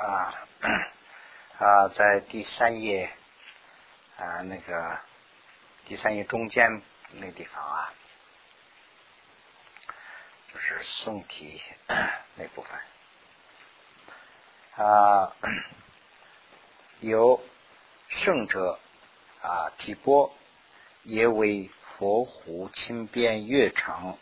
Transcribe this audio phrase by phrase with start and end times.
[0.00, 0.34] 啊
[1.58, 3.12] 啊，在第三页
[4.16, 4.98] 啊那个
[5.84, 6.80] 第三页中间
[7.12, 7.92] 那地方啊，
[10.52, 11.60] 就是宋体
[12.36, 12.80] 那部分
[14.86, 15.36] 啊，
[17.00, 17.42] 有
[18.08, 18.80] 圣者
[19.42, 20.34] 啊提波，
[21.02, 24.16] 也为佛湖清边月城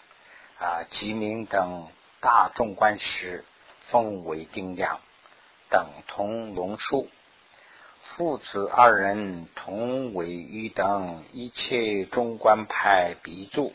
[0.59, 3.45] 啊吉明等大众观师。
[3.81, 5.01] 奉为定量，
[5.71, 7.09] 等同龙树，
[8.03, 13.73] 父子二人同为于等一切中观派鼻祖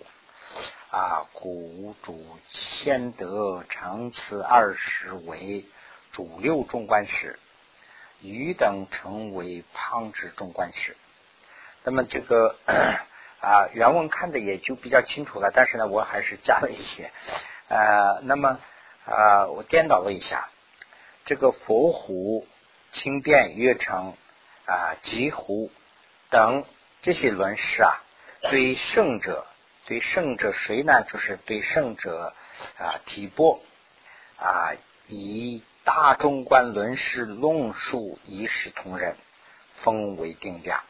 [0.91, 5.65] 啊，古主先得长此二十为
[6.11, 7.39] 主六中观师，
[8.21, 10.97] 余等成为旁支中观师。
[11.83, 12.55] 那么这个
[13.39, 17.11] 啊原文看的也就比较清楚了，但是呢，我还是加了一些
[17.67, 18.59] 呃，那么。
[19.05, 20.47] 啊，我颠倒了一下，
[21.25, 22.45] 这个佛湖、
[22.91, 24.15] 清变、月城
[24.65, 25.71] 啊、极湖
[26.29, 26.65] 等
[27.01, 28.03] 这些轮式啊，
[28.41, 29.45] 对圣者，
[29.85, 31.03] 对圣者谁呢？
[31.03, 32.33] 就是对圣者
[32.77, 33.61] 啊，提波
[34.37, 34.73] 啊，
[35.07, 39.17] 以大中观轮式论述一视同仁，
[39.75, 40.83] 封为定量。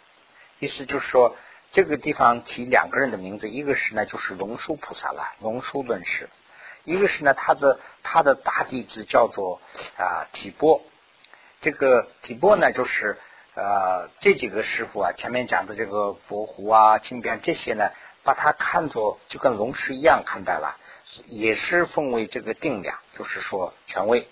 [0.59, 1.36] 意思就是说，
[1.71, 6.30] 这个地方提两个人的名字，一个是呢，就是龙树菩萨了，龙树论师。
[6.84, 9.62] 一个是呢，他的他的大弟子叫做
[9.98, 10.81] 啊体波，
[11.62, 13.17] 这个体波呢，就是
[13.56, 17.92] 呃这几个师傅啊，前面讲的这个佛湖啊、清边这些呢，
[18.23, 20.78] 把他看作就跟龙师一样看待了，
[21.28, 24.28] 也是奉为这个定量，就是说权威。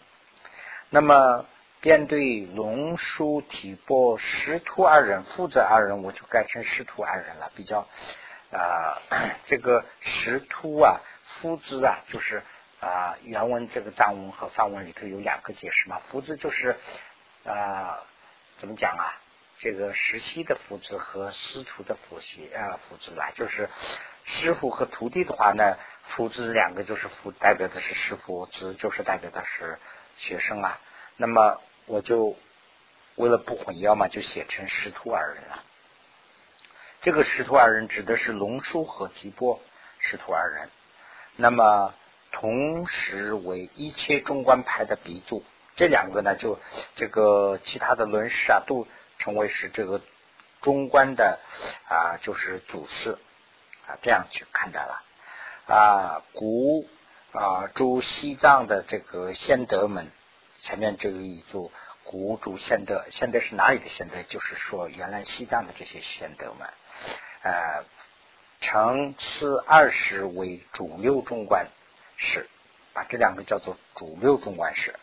[0.89, 1.45] 那么
[1.79, 7.87] 便对龙叔体波师徒二人、父子二人，我就改成师徒二人了，比较
[8.51, 9.01] 啊
[9.45, 11.01] 这个师徒啊。
[11.39, 12.43] 夫子啊，就是
[12.81, 15.97] 啊，原文这个藏文和梵文里头有两个解释嘛。
[15.97, 16.77] 夫子就是
[17.45, 18.03] 啊，
[18.57, 19.15] 怎么讲啊？
[19.57, 23.69] 这个实习的夫子和师徒的夫习啊，夫子啦，就是
[24.23, 29.79] 师傅和徒弟的话呢，夫子两个就是夫，代表的是师傅，子就是代表的是
[30.17, 30.79] 学生啊。
[31.15, 32.35] 那么我就
[33.15, 35.63] 为了不混淆嘛，就写成师徒二人了。
[37.01, 39.59] 这个师徒二人指的是龙叔和提波
[39.97, 40.69] 师徒二人。
[41.35, 41.95] 那么，
[42.31, 45.43] 同时为一切中观派的鼻祖，
[45.75, 46.59] 这两个呢，就
[46.95, 48.85] 这个其他的论师啊，都
[49.17, 49.99] 成为是这个
[50.61, 51.39] 中观的
[51.89, 53.17] 啊，就是祖师
[53.87, 55.03] 啊，这样去看待了
[55.65, 56.21] 啊。
[56.33, 56.87] 古
[57.31, 60.11] 啊，诸西藏的这个先德们，
[60.61, 61.71] 前面这个一组
[62.03, 64.21] 古诸先德，先德是哪里的先德？
[64.21, 66.69] 就是说，原来西藏的这些先德们，
[67.43, 67.83] 呃。
[68.63, 71.65] 成次二十为主六中观
[72.15, 72.47] 师，
[72.93, 74.93] 把这两个叫做主六中观师。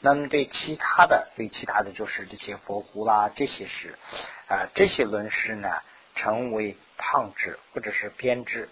[0.00, 3.98] 那么对其他的，对其他的就是这些佛湖啦，这些是
[4.48, 5.80] 啊，这些论师呢，
[6.14, 8.68] 称为胖支或者是编制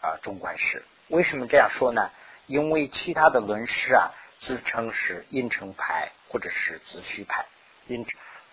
[0.00, 0.84] 啊中观师。
[1.08, 2.12] 为什么这样说呢？
[2.46, 7.46] 因为其他的论师啊，自称是应成派或者是自虚派。
[7.88, 8.06] 应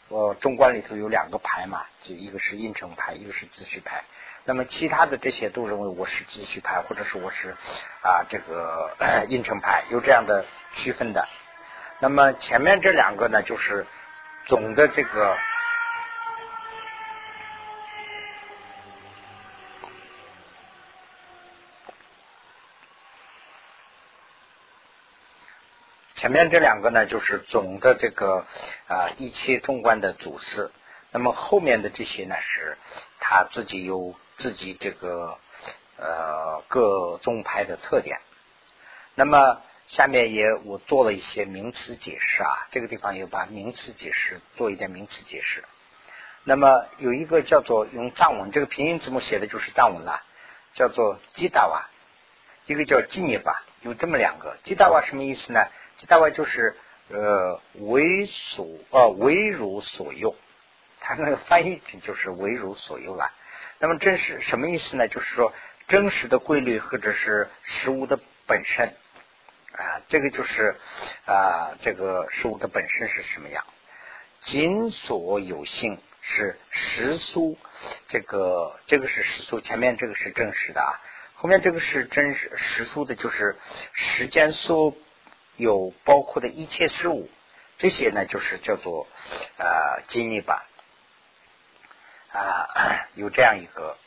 [0.10, 4.04] 呃中观里头有两个牌嘛，就一个是应成牌，一个是自序牌。
[4.46, 7.56] 那么其他的这些都认为我是继续派，或者是我是
[8.02, 8.92] 啊这个
[9.28, 11.28] 应成牌，有这样的区分的。
[12.00, 13.86] 那么前面这两个呢，就是
[14.46, 15.38] 总的这个
[26.20, 28.46] 前面这两个呢，就是总的这个
[28.90, 30.70] 啊一切中观的祖师。
[31.12, 32.78] 那么后面的这些呢，是
[33.20, 34.14] 他自己有。
[34.42, 35.38] 自己这个
[35.98, 38.22] 呃各宗派的特点，
[39.14, 45.66] 那么下面也我做了一些名词解释啊，这个地方也把名词解释做一点名词解释。
[46.46, 50.24] 那么有一个叫做用藏文，这个拼音字母写的就是藏文了，
[50.74, 51.90] 叫做基达瓦，
[52.66, 54.56] 一个叫基涅巴，有这么两个。
[54.64, 55.68] 基达瓦什么意思呢？
[56.08, 56.76] 大概就是
[57.10, 60.36] 呃为所呃为如所用，
[61.00, 63.32] 它那个翻译成就是为如所用了。
[63.80, 65.08] 那么真实什么意思呢？
[65.08, 65.54] 就是说
[65.88, 68.94] 真实的规律或者是事物的本身
[69.72, 70.76] 啊，这个就是
[71.26, 73.64] 啊，这个事物的本身是什么样？
[74.42, 77.58] 仅所有性是实数，
[78.08, 81.00] 这个这个是实数，前面这个是真实的啊，
[81.36, 83.56] 后面这个是真实实数的，就是
[83.94, 84.94] 时间所
[85.60, 87.30] 有包括的一切事物，
[87.78, 89.08] 这些呢就是叫做
[89.58, 90.66] 啊经历吧。
[92.32, 93.98] 啊，有这样一个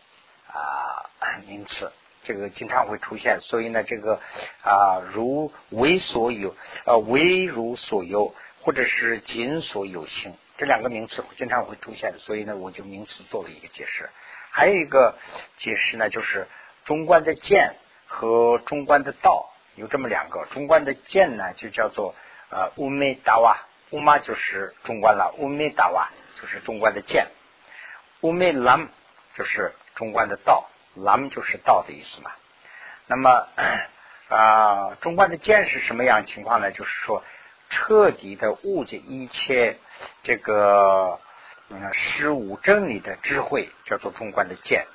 [0.48, 1.10] 啊
[1.46, 3.40] 名词，这个经常会出现。
[3.40, 4.20] 所以呢，这个
[4.62, 6.54] 啊如为所有，
[6.84, 14.08] 呃为如所有，或者是仅所有性，这两个名词经常会出现，所以呢，我就名词做了一个解释。
[14.50, 15.18] 还有一个
[15.56, 16.46] 解释呢，就是
[16.84, 17.74] 中观的见
[18.06, 20.46] 和中观的道有这么两个。
[20.50, 22.14] 中观的见呢，就叫做
[22.50, 26.10] 呃乌梅达瓦，乌玛就是中观了，乌梅达瓦
[26.40, 27.28] 就是中观的见，
[28.20, 28.88] 乌梅兰
[29.34, 32.30] 就是中观的道，兰就是道的意思嘛。
[33.06, 33.48] 那么
[34.28, 36.70] 啊，中观的见是什么样情况呢？
[36.70, 37.22] 就是说
[37.70, 39.78] 彻底的悟解一切
[40.22, 41.20] 这个。
[41.74, 44.86] 嗯，十五真理的智慧叫做中观的见。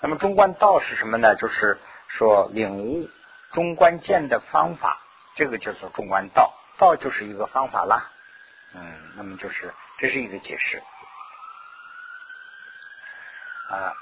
[0.00, 1.36] 那么中观道是什么呢？
[1.36, 1.78] 就是
[2.08, 3.08] 说领悟
[3.52, 5.00] 中观见的方法，
[5.34, 6.54] 这个叫做中观道。
[6.76, 8.10] 道就是一个方法啦。
[8.74, 10.82] 嗯，那么就是这是一个解释
[13.68, 13.92] 啊。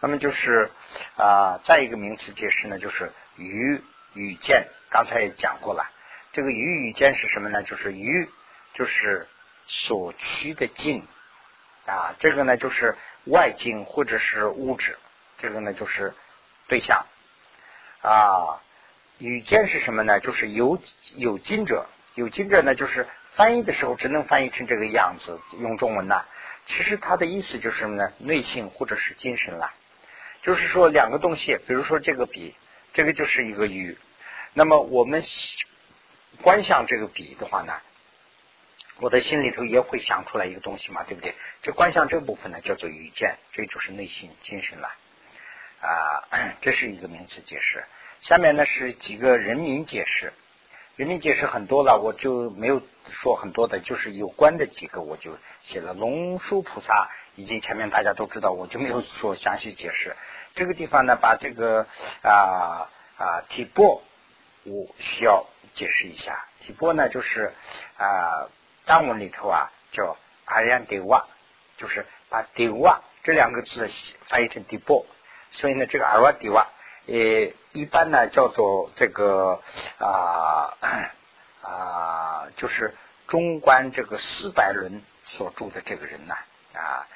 [0.00, 0.70] 那么就是
[1.16, 3.82] 啊，再一个名词解释呢，就是鱼
[4.14, 4.68] 与见。
[4.90, 5.90] 刚才也讲过了，
[6.32, 7.62] 这个鱼与见是什么呢？
[7.62, 8.30] 就是鱼，
[8.74, 9.28] 就是
[9.66, 11.06] 所趋的境
[11.86, 14.98] 啊，这个呢就是外境或者是物质，
[15.38, 16.14] 这个呢就是
[16.68, 17.06] 对象
[18.02, 18.62] 啊。
[19.18, 20.20] 语见是什么呢？
[20.20, 20.78] 就是有
[21.14, 26.26] 有经者，有经者呢就是翻译的时候只能翻译成这个样子，用中文呢，
[26.66, 28.12] 其实它的意思就是什么呢？
[28.18, 29.72] 内性或者是精神了。
[30.42, 32.54] 就是说，两个东西，比如说这个笔，
[32.92, 33.96] 这个就是一个鱼。
[34.52, 35.24] 那么我们
[36.42, 37.72] 观想这个笔的话呢，
[39.00, 41.34] 我的心里头也会想出来一个东西嘛，对不对？
[41.62, 44.88] 这观想这部分呢，叫做语见，这就是内心精神了
[45.80, 46.56] 啊。
[46.62, 47.84] 这是一个名词解释。
[48.22, 50.32] 下面呢是几个人名解释，
[50.96, 57.10] 人名解释很多了，我就没有说很多的，就是有关的几个，我就写了龙树菩萨。
[57.34, 60.16] 已经前面大家都知道，我就没有说详细解释。
[60.54, 61.86] 这个地方呢，把这个
[62.22, 62.88] 啊
[63.18, 64.02] 啊体波，
[64.62, 65.44] 我需要
[65.74, 66.46] 解释一下。
[66.60, 67.52] 体波呢，就是
[67.98, 68.48] 啊
[68.86, 71.26] 藏文里头啊叫阿 yand 瓦，
[71.76, 73.90] 就是把迪瓦这两个字
[74.28, 75.04] 翻译成迪波，
[75.50, 76.68] 所以呢，这个阿瓦迪瓦
[77.06, 77.14] 呃
[77.72, 79.60] 一般呢叫做这个
[79.98, 80.76] 啊
[81.62, 82.94] 啊就是
[83.26, 86.36] 中观这个四百轮所住的这个人呐
[86.72, 87.06] 啊。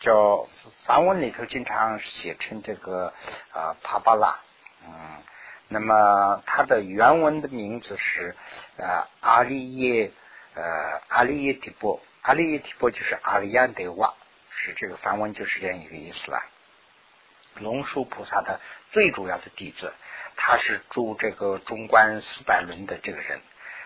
[0.00, 0.46] 叫
[0.84, 3.14] 梵文里头经常写成这个
[3.52, 4.38] 啊帕巴拉，
[4.86, 5.22] 嗯，
[5.68, 8.36] 那么它的原文的名字是
[8.76, 10.12] 呃阿利耶
[10.54, 14.14] 呃阿利耶提波，阿利耶提波就是阿利安德瓦，
[14.50, 16.42] 是这个梵文就是这样一个意思了。
[17.56, 18.60] 龙树菩萨的
[18.90, 19.92] 最主要的弟子，
[20.36, 23.40] 他是住这个中观四百轮的这个人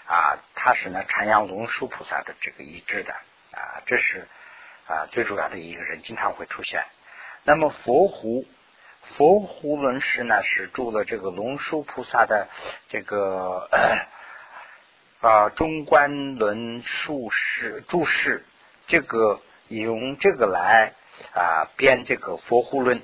[0.06, 3.12] 啊，他是呢禅阳龙树菩萨的这个遗志的
[3.52, 4.26] 啊，这是。
[4.88, 6.84] 啊，最主要的一个人经常会出现。
[7.42, 8.46] 那么佛胡
[9.02, 12.46] 佛胡轮师呢，是住了这个龙树菩萨的
[12.86, 13.68] 这个
[15.20, 18.44] 啊中观轮术士注释，
[18.86, 20.94] 这个用这个来
[21.34, 23.02] 啊编这个佛护论。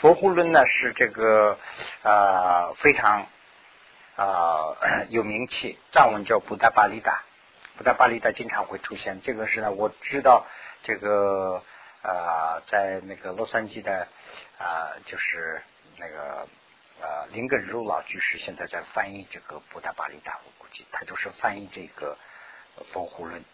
[0.00, 1.58] 佛护论呢是这个
[2.02, 3.26] 啊非常
[4.16, 4.76] 啊
[5.10, 7.22] 有名气，藏文叫布达巴利达，
[7.76, 9.20] 布达巴利达经常会出现。
[9.22, 10.46] 这个是呢，我知道。
[10.86, 11.62] 这个
[12.02, 14.06] 啊，在那个洛杉矶的
[14.58, 15.62] 啊，就是
[15.96, 16.46] 那个
[17.00, 22.16] 呃林根如老居士现在在翻译这个布达巴利达，我估计他就是翻译这个
[22.92, 23.44] 佛护论。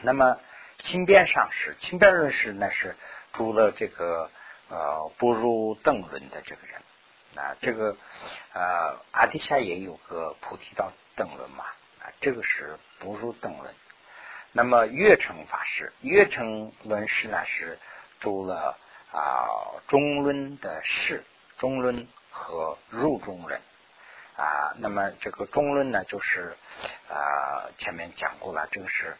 [0.00, 0.38] 那么
[0.78, 2.96] 轻便上师，轻便论师呢是
[3.32, 4.30] 住了这个
[4.68, 6.82] 呃不入邓论的这个人
[7.36, 7.96] 啊，这个
[8.52, 11.64] 呃阿底下也有个菩提道邓论嘛
[12.00, 13.74] 啊，这个是不入邓论。
[14.52, 17.78] 那么月成法师，月成论师呢是
[18.20, 18.78] 住了
[19.12, 21.24] 啊中论的士，
[21.62, 23.60] 中论和入中论
[24.36, 24.74] 啊。
[24.78, 26.56] 那么这个中论呢，就是
[27.08, 29.16] 啊前面讲过了，这个是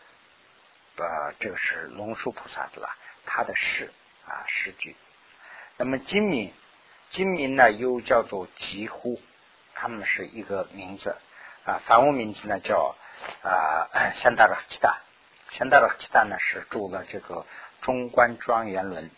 [0.97, 2.89] 呃这个是龙树菩萨的了，
[3.25, 3.93] 他的诗
[4.27, 4.97] 啊诗句。
[5.77, 6.53] 那么金明，
[7.11, 9.23] 金明呢又叫做吉呼，
[9.75, 11.15] 他们是一个名字
[11.65, 12.97] 啊，梵文名字呢叫
[13.45, 13.87] 啊
[14.19, 15.01] 香达拉吉达。
[15.51, 17.47] 现在的吉达呢是住了这个
[17.83, 19.13] 中观庄严轮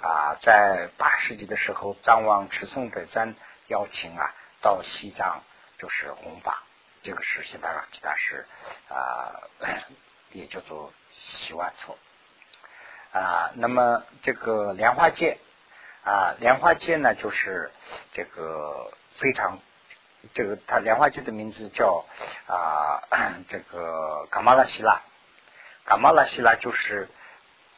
[0.00, 3.34] 啊，在八世纪的时候，藏王持诵的赞
[3.68, 5.42] 邀请啊到西藏
[5.78, 6.62] 就是弘法，
[7.02, 8.46] 这个是现在的吉达是
[8.88, 9.32] 啊，
[10.30, 11.96] 也叫做西万措
[13.12, 13.50] 啊。
[13.54, 15.38] 那么这个莲花界
[16.04, 17.72] 啊，莲花界呢就是
[18.12, 19.58] 这个非常
[20.34, 22.04] 这个他莲花界的名字叫
[22.46, 23.02] 啊
[23.48, 25.00] 这个卡玛拉希拉。
[25.84, 27.08] 嘎玛拉希拉就是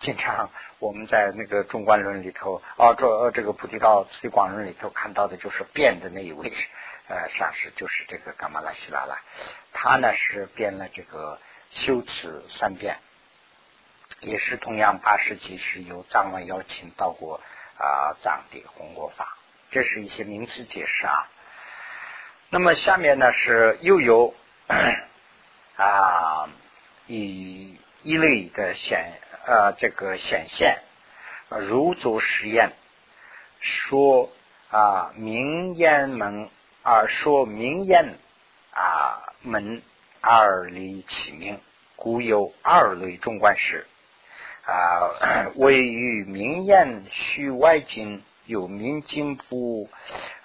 [0.00, 6.52] 经常我们在那个中观论里头，哦，这这个菩提道慈广论里头看到的就是变的那一位，
[7.08, 9.18] 呃，上师就是这个伽玛拉希拉了。
[9.72, 12.98] 他呢是变了这个修辞三变，
[14.20, 17.40] 也是同样八世纪是由藏文邀请到过
[17.76, 19.36] 啊藏地弘国法，
[19.70, 21.28] 这是一些名词解释啊。
[22.50, 24.32] 那么下面呢是又有
[25.76, 26.48] 啊
[27.06, 30.78] 以一类的显呃这个显现
[31.68, 32.72] 如足实验
[33.60, 34.30] 说
[34.70, 36.48] 啊明烟门
[36.82, 38.18] 而说明烟
[38.70, 39.82] 啊门
[40.20, 41.60] 二里起名，
[41.96, 43.86] 故有二类中观事
[44.64, 48.22] 啊 位于名言虚外境。
[48.46, 49.90] 有名进步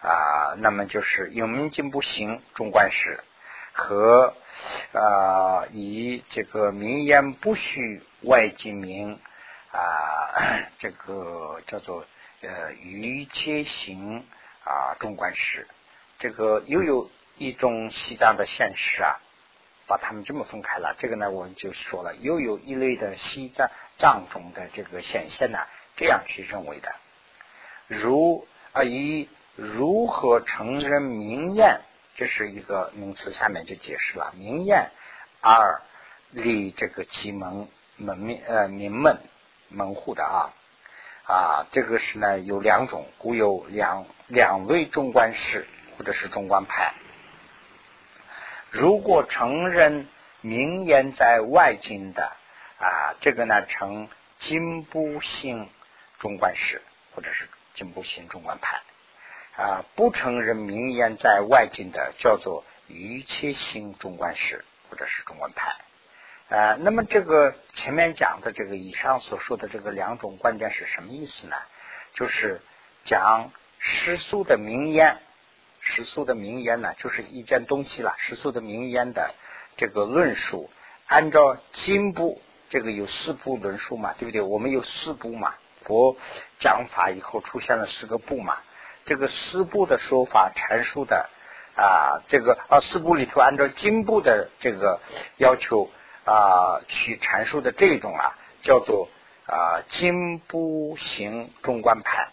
[0.01, 3.23] 啊，那么就是有名进步行中观时
[3.73, 4.35] 和
[4.93, 9.19] 啊以这个名言不虚外进名
[9.71, 12.05] 啊，这个叫做
[12.41, 14.23] 呃余切行
[14.63, 15.67] 啊中观时，
[16.19, 19.19] 这个又有一种西藏的现实啊，
[19.87, 20.95] 把他们这么分开了。
[20.99, 25.57] 这个呢，我们就说了，又有一类的西藏藏中的这个显现呢，
[25.95, 26.93] 这样去认为的。
[27.87, 31.81] 如啊，以如何承认明验，
[32.15, 34.91] 这是一个名词，下面就解释了明验。
[35.41, 35.81] 二
[36.31, 39.19] 立这个其门门面呃名门
[39.69, 40.53] 门户的啊
[41.25, 45.67] 啊，这个是呢有两种，古有两两位中观师
[45.97, 46.93] 或者是中观派。
[48.69, 50.07] 如果承认
[50.41, 52.31] 名言在外境的
[52.79, 55.69] 啊，这个呢成金部性
[56.19, 56.81] 中观师
[57.15, 57.47] 或者是。
[57.75, 58.83] 进步型中观派
[59.55, 65.75] 啊，不承认名言在外境的，叫做一切性中观式或者是中观派
[66.55, 66.77] 啊。
[66.79, 71.55] 那么这个前面讲的这个以上所说的这个两种观点是什么意思呢？
[72.13, 72.61] 就是
[73.05, 75.19] 讲世俗的名言，
[75.81, 78.15] 世俗的名言呢，就是一件东西了。
[78.17, 79.35] 世俗的名言的
[79.77, 80.69] 这个论述，
[81.05, 84.41] 按照经部这个有四部论述嘛，对不对？
[84.41, 85.53] 我们有四部嘛。
[85.81, 86.15] 佛
[86.59, 88.57] 讲法以后出现了四个部嘛，
[89.05, 91.29] 这个四部的说法阐述的
[91.75, 94.99] 啊，这个啊四部里头按照经部的这个
[95.37, 95.89] 要求
[96.23, 99.09] 啊去阐述的这种啊，叫做
[99.45, 102.29] 啊经部行中观派。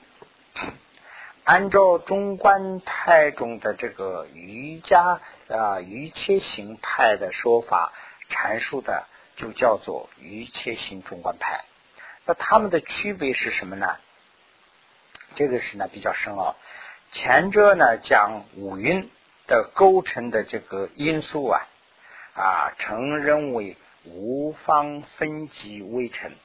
[1.43, 7.93] 按照中观派中的这个瑜伽啊瑜伽行派的说法
[8.29, 11.65] 阐述的，就叫做瑜伽行中观派。
[12.27, 13.97] 那他们的区别是什么呢？
[15.35, 16.57] 这个是呢比较深奥。
[17.13, 19.11] 前者呢讲五蕴
[19.47, 21.67] 的构成的这个因素啊
[22.35, 26.37] 啊，承认为无方分级微尘，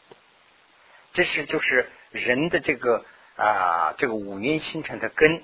[1.14, 5.44] 这是就是人的这个啊这个五蕴形成的根，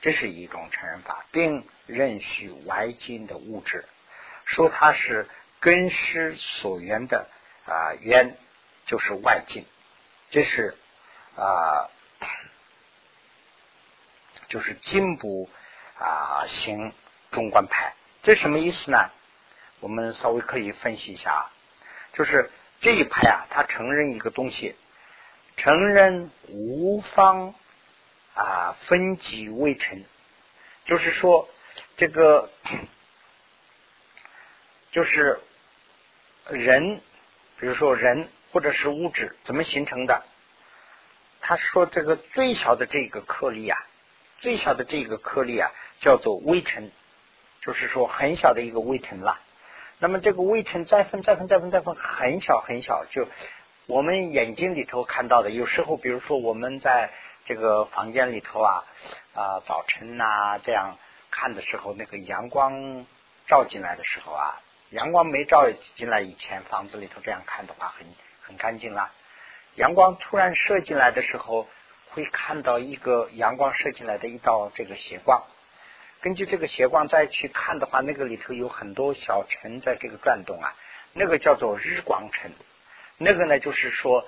[0.00, 3.84] 这是一种承认法，并认许外境的物质，
[4.44, 5.28] 说它是
[5.60, 7.28] 根师所缘的
[7.66, 8.36] 啊缘。
[8.86, 9.64] 就是外境，
[10.28, 10.76] 这是
[11.36, 11.88] 啊，
[14.54, 15.50] 就是进步
[15.98, 16.92] 啊行
[17.32, 19.10] 中观派，这什么意思呢？
[19.80, 21.50] 我们稍微可以分析一下啊，
[22.12, 24.76] 就是这一派啊，他承认一个东西，
[25.56, 27.52] 承认无方
[28.34, 30.04] 啊分级未成，
[30.84, 31.48] 就是说
[31.96, 32.48] 这个
[34.92, 35.40] 就是
[36.48, 37.00] 人，
[37.58, 38.28] 比如说人。
[38.52, 40.22] 或者是物质怎么形成的？
[41.40, 43.76] 他说这个最小的这个颗粒啊，
[44.40, 46.90] 最小的这个颗粒啊，叫做微尘，
[47.60, 49.40] 就是说很小的一个微尘了。
[49.98, 53.26] 那么这个微尘再分再分再分再分，很小很小，就
[53.86, 55.50] 我们眼睛里头看到的。
[55.50, 57.10] 有时候，比如说我们在
[57.46, 58.84] 这个房间里头啊
[59.34, 60.96] 啊早晨呐这样
[61.30, 63.06] 看的时候，那个阳光
[63.46, 64.60] 照进来的时候啊，
[64.90, 68.06] 阳光没照进来以前，房子里头这样看的话很。
[68.46, 69.10] 很干净啦。
[69.74, 71.66] 阳光突然射进来的时候，
[72.14, 75.42] 会看到一个阳光射进来的一道这个斜光。
[76.20, 80.74] 根据这个斜光再去看的话，那个里头有很多小尘在这个转动啊，
[81.12, 82.52] 那个叫做日光尘。
[83.18, 84.26] 那个呢，就是说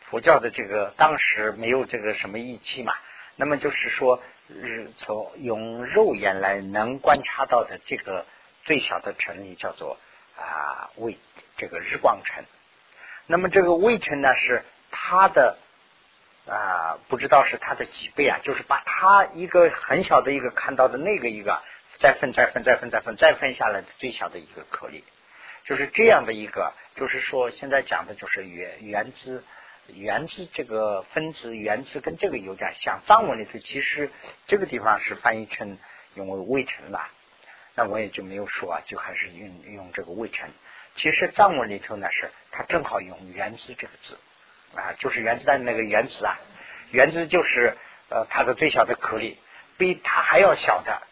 [0.00, 2.92] 佛教的这个当时没有这个什么仪器嘛，
[3.36, 8.26] 那么就是说日从用肉眼来能观察到的这个
[8.64, 9.96] 最小的尘里叫做
[10.36, 11.16] 啊为
[11.56, 12.44] 这个日光尘。
[13.26, 15.56] 那么这个微尘呢，是它的
[16.48, 18.38] 啊，不知道是它的几倍啊？
[18.42, 21.62] 就是把它一个很小的一个看到的那个一个，
[21.98, 25.04] 再分再分再分再分再分下来的最小的一个颗粒，
[25.64, 29.44] 就是这样的一个，就是说现在讲的就是原原子
[29.88, 33.02] 原子这个分子原子跟这个有点像。
[33.06, 34.10] 藏文里头其实
[34.46, 35.78] 这个地方是翻译成
[36.14, 37.08] 用为微尘了，
[37.74, 40.48] 那我也就没有说啊，就还是用用这个微尘。
[40.94, 44.18] 其实藏文里头呢是它正好用原子这个字
[44.74, 46.38] 啊，就是原子弹那个原子啊，
[46.90, 47.76] 原子就是
[48.08, 49.38] 呃它的最小的颗粒，
[49.76, 51.02] 比它还要小的。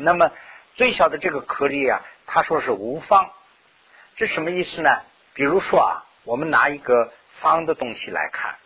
[0.00, 0.30] 那么
[0.74, 3.32] 最小的这个颗粒啊，他说是无方，
[4.14, 4.90] 这什么意思呢？
[5.34, 8.56] 比如说啊，我们拿一个方的东西来看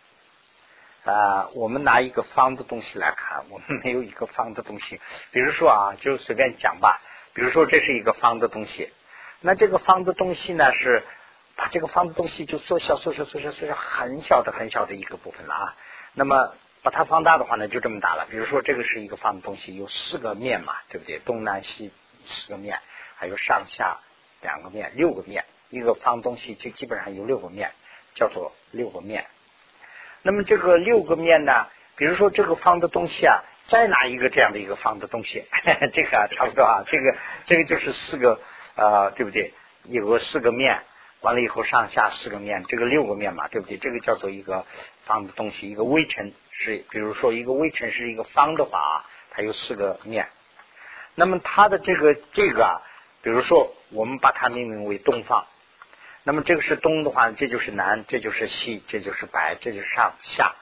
[1.05, 5.01] 啊，我们拿一个方的东西来看，我们没有一个方的东西。
[5.31, 7.01] 比如说啊，就随便讲吧。
[7.33, 8.93] 比如说这是一个方的东西，
[9.41, 11.03] 那这个方的东西呢是
[11.55, 15.75] 把这个方的东西就缩小、缩小、缩小、缩小，很小的、很小的一个部分了啊。
[16.13, 18.27] 那么把它放大的话呢，就这么大了。
[18.29, 21.19] 比如说这个是一个方的东西，有四个面嘛，对不对？
[21.19, 21.91] 东南西
[22.25, 22.79] 四个面，
[23.15, 23.99] 还有上下
[24.41, 25.45] 两个面，六个面。
[25.69, 27.71] 一个方东西就基本上有六个面，
[28.13, 29.25] 叫做六个面。
[30.21, 35.45] 那么这个六个面呢，比如说这个方的东西啊，再拿一个这样的一个方的东西，
[35.93, 38.39] 这个差不多啊，这个这个就是四个
[38.75, 39.53] 呃，对不对？
[39.85, 40.83] 有个四个面，
[41.23, 43.77] 完了以后上下四个面，这个六个面嘛，对不对？
[43.77, 44.65] 这个叫做一个
[45.05, 50.29] 方的东西，一个微尘是，比如说一个微尘是一个方的话啊，它有四个面。
[51.15, 52.81] 那么它的这个这个啊，
[53.21, 55.47] 比如说我们把它命名为东方。
[56.25, 60.55] 那么这个是东的话，这就是南，这就是西，这就是白，这就是上下。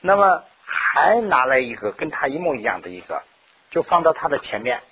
[0.00, 3.22] 那么还拿来一个跟它一模一样的一个，
[3.70, 4.82] 就放到它的前面。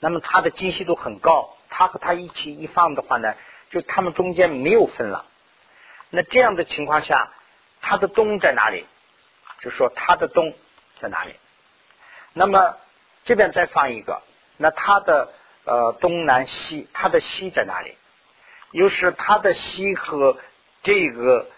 [0.00, 3.34] 那么它的精细度很高，它和它一起一放的话呢，
[3.68, 5.26] 就它们中间没有分了。
[6.10, 7.32] 那这样的情况下，
[7.80, 8.86] 它的东在哪里？
[9.58, 10.54] 就说它的东
[11.00, 11.34] 在哪里？
[12.32, 12.76] 那么
[13.24, 14.22] 这边再放一个，
[14.56, 15.32] 那它的
[15.64, 17.96] 呃东南西，它的西在哪里？
[18.70, 20.38] 又是它的西和
[20.84, 21.48] 这个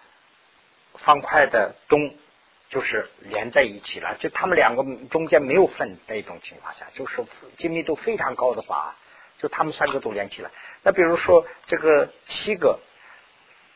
[0.94, 2.16] 方块的东
[2.70, 7.22] 就是连在一起了，就它们两个中间没有分那种情况下，就是
[7.58, 8.96] 精密度非常高的话，
[9.38, 10.50] 就它们三个都连起来。
[10.82, 12.80] 那比如说这个七个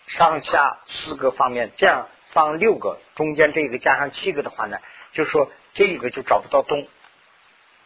[0.07, 4.79] 上下四个方面，这样放六个，中间这个加上七个的话呢，
[5.13, 6.87] 就说这个就找不到东，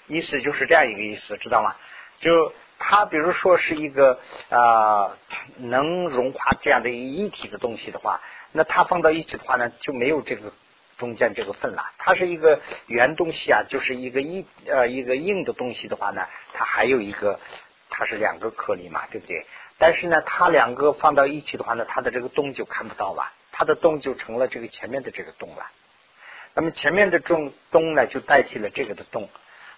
[0.06, 1.76] 意思就是这样一个意思，知道吗？
[2.18, 2.52] 就。
[2.76, 4.18] 它比如说是一个
[4.50, 5.16] 啊
[5.56, 10.52] 能融化这样的一体的东西的话，那它放到一起的话呢，就没有这个
[10.98, 11.92] 中间这个份了。
[11.98, 17.38] 它是一个圆东西啊，就是一个硬呃一个硬的东西的话呢，它还有一个
[17.96, 19.46] 它是两个颗粒嘛，对不对？
[19.78, 25.70] 但是呢，它两个放到一起的话呢，它的这个洞就看不到了，它的洞就成了这个前面的这个洞了。
[26.54, 29.28] 那么前面的洞洞呢，就代替了这个的洞，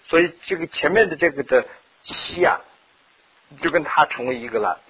[0.05, 1.65] 所以这个前面的这个的
[2.03, 2.59] 西啊。
[3.61, 4.81] 就跟它成为一个了，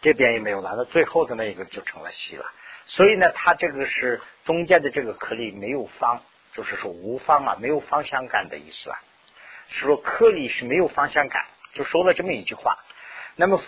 [0.00, 2.44] 这边也没有了，那最后的那一个就成了西了。
[2.86, 9.02] 所以呢，它这个是中间的这个颗粒没有方，就是说无方啊，没有方向感的意思啊。
[9.66, 12.78] 是说颗粒是没有方向感，就说了这么一句话。
[13.36, 13.60] 那么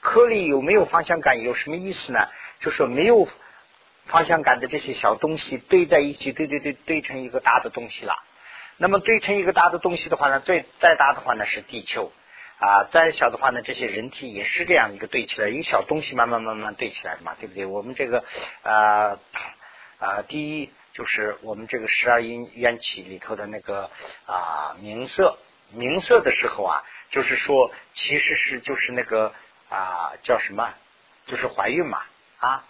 [0.00, 2.28] 颗粒有没有方向感有什么意思呢？
[2.60, 3.28] 就说没有
[4.06, 8.14] 方向感的这些小东西堆在一起，堆堆堆堆成一个大的东西了。
[8.76, 12.12] 那么堆成一个大的东西的话呢，最再大的话呢是地球。
[12.58, 17.66] 啊，再小的话呢，这些人体也是这样一个堆起来，一个小东西慢慢慢慢堆起来的嘛，对不对？
[17.66, 18.24] 我们这个
[18.62, 19.18] 啊
[19.98, 23.90] 啊，第一就是我们这个十二因缘起里头的那个
[24.24, 25.36] 啊明色，
[25.72, 29.32] 明色的时候啊，就是说其实是就是那个
[29.68, 30.74] 啊叫什么，
[31.26, 32.02] 就是怀孕嘛
[32.38, 32.64] 啊，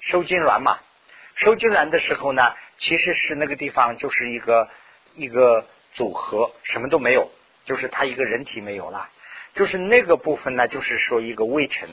[0.00, 0.78] 受精卵嘛，
[1.34, 4.68] 受精卵的时候呢，其实是那个地方就是一个
[5.14, 7.30] 一个组合，什么都没有。
[7.66, 9.08] 就是他一个人体没有了，
[9.54, 11.88] 就是那个部分呢，就是说一个未成。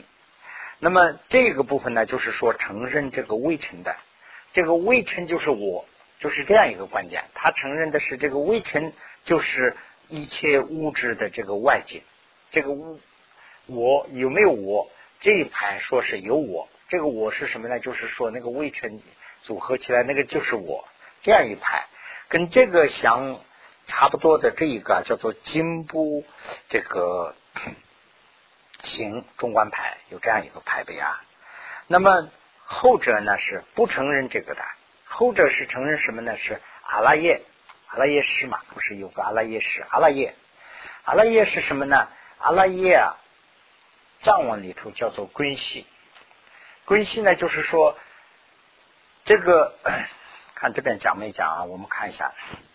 [0.80, 3.96] 那么这个部分呢，就是说承认这个未成的，
[4.52, 5.86] 这个微尘就是我，
[6.18, 7.24] 就是这样一个观点。
[7.32, 8.92] 他承认的是这个微尘
[9.24, 9.74] 就是
[10.12, 12.02] 一切物质的这个外界。
[12.50, 13.00] 这个物
[13.66, 14.90] 我有没有我？
[15.20, 17.80] 这一排说是有我，这个我是什么呢？
[17.80, 19.00] 就是说那个微尘
[19.42, 20.86] 组合起来那个就是我。
[21.22, 21.86] 这样一排
[22.28, 23.40] 跟这个相。
[23.84, 26.24] 差不多的这一个叫做金部
[26.68, 27.34] 这个
[28.84, 31.20] 行中观派有这样一个派别啊。
[31.88, 34.62] 那么后者呢是不承认这个的，
[35.04, 36.36] 后者是承认什么呢？
[36.36, 37.42] 是阿拉耶，
[37.92, 39.82] 阿拉耶识嘛，不是有个阿拉耶识？
[39.90, 40.34] 阿拉耶，
[41.04, 42.08] 阿拉耶是什么呢？
[42.38, 43.16] 阿拉耶啊，
[44.22, 45.86] 藏文里头叫做归系，
[46.86, 47.98] 归系呢就是说
[49.24, 49.74] 这个
[50.56, 51.64] 看这边讲没讲啊？
[51.64, 52.32] 我们看一下，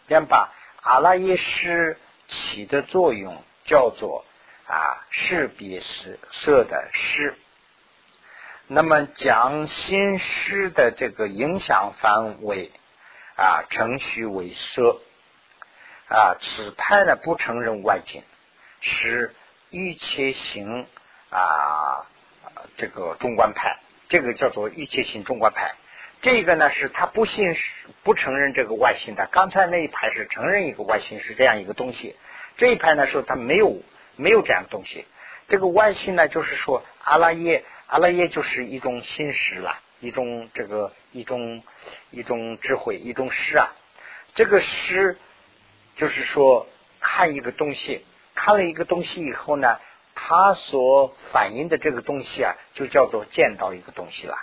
[0.08, 0.54] 先把。
[0.84, 4.24] 阿拉耶识起的作用叫做
[4.68, 7.36] 啊识别色色的识。
[8.68, 12.72] 那么讲心识的这个影响范围
[13.36, 15.02] 啊，程序为色
[16.10, 18.24] 啊，此派呢不承认外境，
[18.82, 19.34] 是
[19.70, 20.86] 一切行
[21.30, 22.08] 啊，
[22.78, 25.76] 这个中观派，这个叫做一切行中观派。
[26.22, 27.56] 这个呢是他不信
[28.04, 29.28] 不承认这个外星的。
[29.32, 32.16] 刚才那一排是承认一个外星是这样一个东西，
[32.58, 33.82] 这一排呢说他没有
[34.16, 35.06] 没有这样的东西。
[35.48, 37.64] 这个外星呢就是说阿拉耶。
[37.90, 41.64] 阿拉耶就是一种心识了，一种这个一种
[42.12, 43.72] 一种智慧，一种识啊。
[44.36, 45.18] 这个识
[45.98, 46.66] 就是说
[47.02, 49.80] 看一个东西，看了一个东西以后呢，
[50.16, 54.38] 它所反映的这个东西啊，就叫做见到一个东西了。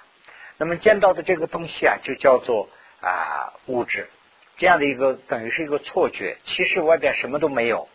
[0.59, 2.69] 那么见到的这个东西啊，就叫做
[3.01, 4.11] 啊物质，
[4.59, 6.37] 这样的一个等于是一个错觉。
[6.45, 7.89] 其实外边什么都没有，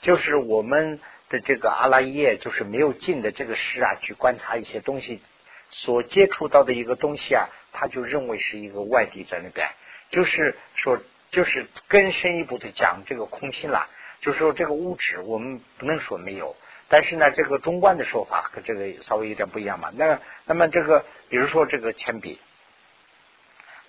[0.00, 0.98] 就是我们。
[1.30, 5.22] 的这个阿拉耶就是没有进的这个识啊，去观察一些东西，
[5.68, 9.68] 所接触到的一个东西啊，他就认为是一个外地在那边，
[10.08, 10.98] 就是说，
[11.30, 13.88] 就是更深一步的讲这个空心了，
[14.20, 16.56] 就是说这个物质我们不能说没有，
[16.88, 19.90] 但是呢，这个中观的说法和这个稍微有点不一样嘛。
[19.94, 22.40] 那那么这个，比如说这个铅笔，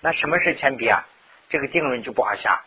[0.00, 1.06] 那什么是铅笔啊？
[1.48, 2.62] 这个定论就不好下。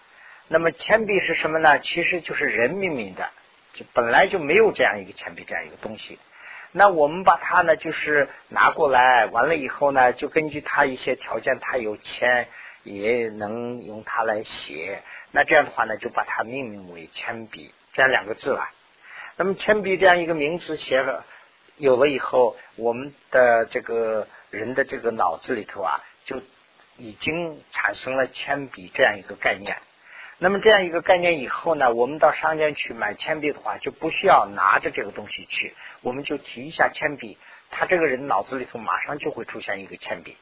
[0.48, 1.80] 那么铅笔是什么呢？
[1.80, 3.30] 其实就是人命名的。
[3.74, 6.18] 就本来就没有这样一个铅笔这样一个东西，
[6.72, 12.48] 那我们把它呢，就是拿过来，完了以后呢，就根据它一些条件，它有铅，
[12.86, 15.04] 也能用它来写。
[15.32, 18.70] 那这样的话呢，就把它命名为铅笔这样两个字了。
[19.36, 21.26] 那么铅笔这样一个名字写了
[21.76, 26.42] 有了以后，我们的这个人的这个脑子里头啊，就
[26.96, 29.76] 已经产生了铅笔这样一个概念。
[30.38, 37.38] 那么这样一个概念以后呢，我们到商店去买铅笔的话，就不需要拿着这个东西去，我们就提一下铅笔，
[37.72, 40.38] 他这个人脑子里头马上就会出现一个铅笔。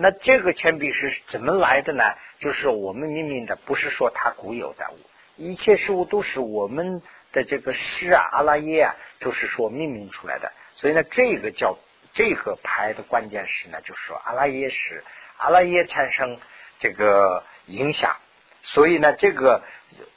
[0.00, 2.04] 那这个铅笔是怎么来的呢？
[2.38, 4.88] 就是我们命名的，不是说它固有的，
[5.34, 10.52] 一切事物都是我们的这个诗啊、阿拉耶啊，就是说命名出来的。
[10.76, 11.76] 所以呢，这个叫
[12.14, 15.02] 这个牌的关键是呢，就是说阿拉耶识，
[15.36, 16.38] 阿拉耶产生
[16.78, 18.16] 这个影响。
[18.62, 19.64] 所以呢，这个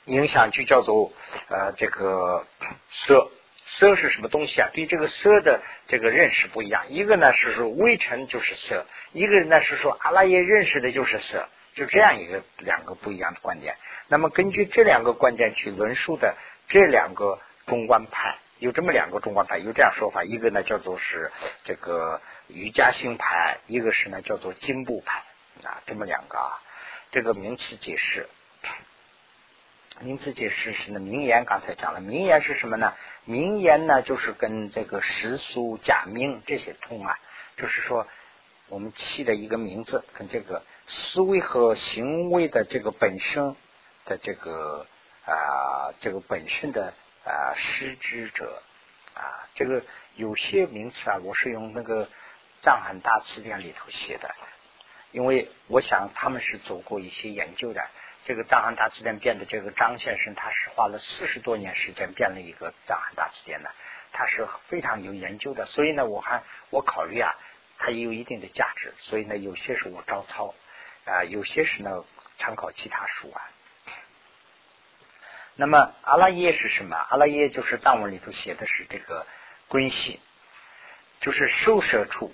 [0.06, 1.12] 影响就叫做
[1.50, 2.46] 呃，这个
[2.90, 3.32] 色
[3.78, 4.70] 色是什么东西啊？
[4.74, 6.90] 对这个色的这个认识不一样。
[6.90, 13.78] 一个呢是说微尘就是色，一个呢是说阿拉耶认识的就是色，就这样一个两个不一样的观点。
[14.08, 16.36] 那么根据这两个观点去论述的
[16.68, 21.32] 这两个中观派，有这么两个中观派，有这样说法：一个呢叫做是
[21.64, 25.24] 这个瑜伽性派，一个是呢叫做金部派
[25.64, 26.60] 啊，这么两个啊，
[27.12, 28.28] 这个名词解释。
[30.04, 32.94] 名词解释是呢，名言刚才讲了，名言是什么呢？
[33.24, 37.20] 名言呢，就是跟这个实俗假名这些通啊，
[37.56, 38.08] 就是说
[38.68, 43.56] 我们起的一个名字，跟这个思维和行为的这个本身
[44.06, 44.88] 的这个
[45.26, 48.64] 啊，这个本身的啊，失之者
[49.14, 49.84] 啊，这个
[50.16, 52.10] 有些名词啊，我是用那个
[52.64, 54.34] 藏汉大词典里头写的，
[55.12, 57.88] 因为我想他们是做过一些研究的。
[58.24, 63.72] 这个藏汉大词典编的这个张先生，他是花了四十多年时间编了一个藏汉大词典的，
[64.14, 65.66] 他是非常有研究的。
[65.66, 67.36] 所以呢，我还我考虑啊，
[67.80, 68.94] 它也有一定的价值。
[69.00, 70.54] 所以呢，有些是我照抄
[71.06, 72.06] 啊，有些是呢
[72.38, 73.42] 参考其他书啊。
[75.56, 76.96] 那么阿拉耶是什么？
[76.96, 79.26] 阿拉耶就是藏文里头写的是这个
[79.68, 80.20] 根系，
[81.20, 82.34] 就是受舍处。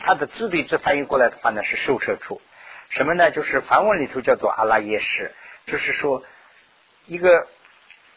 [0.00, 2.40] 它的字对字翻译过来的话呢，是受舍处。
[2.88, 3.30] 什么呢？
[3.30, 5.34] 就是梵文里头叫做阿拉耶识，
[5.66, 6.22] 就是说
[7.06, 7.48] 一个，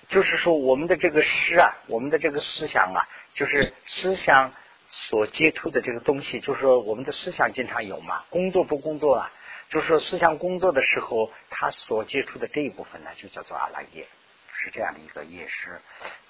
[0.08, 4.54] 就是说我们的这个诗啊，我们的这个思想啊，就是思想
[4.90, 9.32] 所接触的这个东西，就是说我们的思想经常有嘛，工作不工作啊，
[9.70, 14.08] 就是说思想工作的时候，他所接触的这一部分呢，就叫做阿拉耶，
[14.54, 15.82] 是这样的一个也是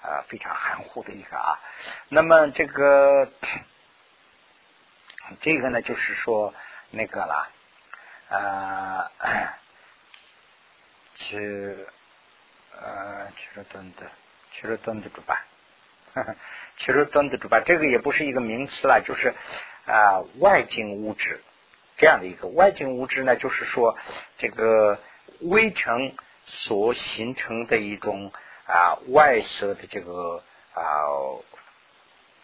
[0.02, 1.60] 呃非常含糊的一个啊。
[2.08, 3.30] 那么这个
[5.40, 6.54] 这个呢，就是说
[6.90, 7.50] 那个啦。
[8.30, 9.10] 啊，
[11.14, 11.84] 去
[12.72, 14.08] 呃七十吨的
[14.52, 15.44] 七十吨的猪吧，
[16.78, 19.34] 七十吨的主吧，这个也不是一个名词了，就是
[19.84, 21.42] 啊外境物质
[21.96, 23.98] 这样的一个外境物质呢，就是说
[24.38, 25.00] 这个
[25.40, 26.14] 微尘
[26.44, 28.32] 所形成的一种
[28.64, 30.82] 啊外色的这个啊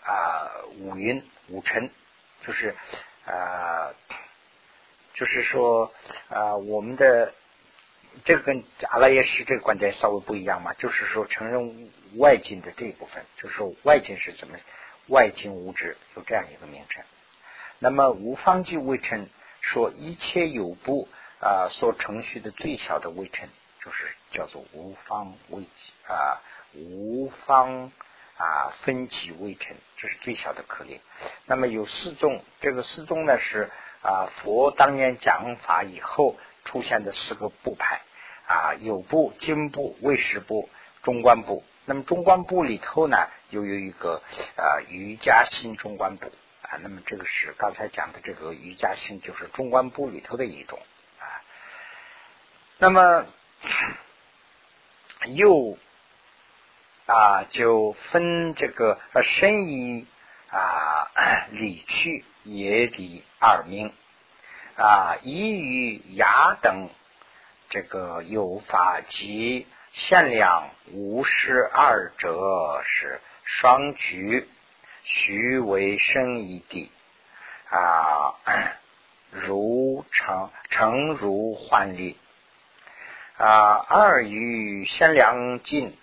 [0.02, 1.92] 啊五云五尘，
[2.42, 2.74] 就是
[3.24, 3.94] 啊。
[5.16, 5.92] 就是说，
[6.28, 7.32] 啊，我们的
[8.24, 10.74] 这个跟阿拉耶识这个观点稍微不一样嘛。
[10.74, 14.58] 就是说，承认外境的这一部分，就是说外境是怎么
[15.06, 17.02] 外境物质有这样一个名称。
[17.78, 19.30] 那么无方即微尘，
[19.62, 21.08] 说一切有部
[21.40, 23.48] 啊所程序的最小的微尘，
[23.82, 25.62] 就是叫做无方微
[26.06, 26.42] 啊
[26.74, 27.90] 无方
[28.36, 31.00] 啊分级微尘，这是最小的颗粒。
[31.46, 33.70] 那么有四宗，这个四宗呢是
[34.06, 38.02] 啊佛当年讲法以后出现的四个部派
[38.46, 40.70] 啊有部、经部、位识部、
[41.02, 41.64] 中观部。
[41.86, 43.16] 那么中观部里头呢，
[43.50, 44.22] 又有一个
[44.56, 46.30] 啊瑜伽心中观部
[46.62, 46.78] 啊。
[46.82, 50.78] 那么这个是刚才讲的这个瑜伽心，就是中观部里头的一种
[51.18, 51.42] 啊。
[52.78, 53.26] 那么
[55.26, 55.78] 又
[57.06, 60.06] 啊就分这个身以
[60.50, 61.10] 啊
[61.50, 63.92] 理去也理二名
[64.76, 66.88] 啊，依于牙等
[67.68, 69.66] 这个有法及。
[69.92, 74.46] 限量无事二者是双举，
[75.04, 76.92] 徐为生一地
[77.70, 78.34] 啊，
[79.32, 82.18] 如成成如幻力
[83.38, 83.86] 啊。
[83.88, 85.96] 二与限量尽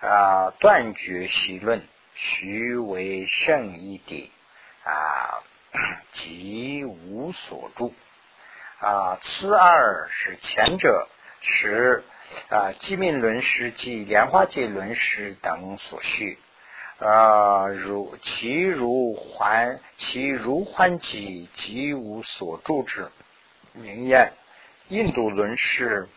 [0.00, 4.32] 啊，断绝习论，徐为胜一地
[4.84, 5.42] 啊，
[6.12, 7.94] 即无所住
[8.78, 9.18] 啊。
[9.22, 11.08] 此二是前者
[11.40, 12.04] 是。
[12.48, 16.38] 啊，机命论师及莲花界论师等所需
[16.98, 23.08] 啊，如其如还其如还机，即无所住之。
[23.72, 24.32] 名言，
[24.88, 26.08] 印度论师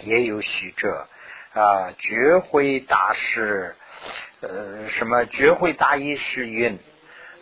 [0.00, 1.08] 也有许者
[1.54, 3.74] 啊，觉会大师
[4.42, 6.78] 呃，什么觉慧大意是云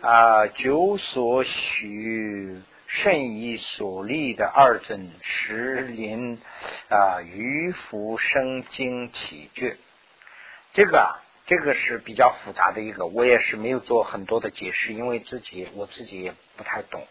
[0.01, 2.61] 啊，九所许。
[2.91, 6.41] 甚以所立的二尊石林
[6.89, 9.77] 啊，渔夫生经起决，
[10.73, 17.05] 这个啊，这个是比较复杂的一个，我也是没有做很多的解释，因为自己我自己也不太懂。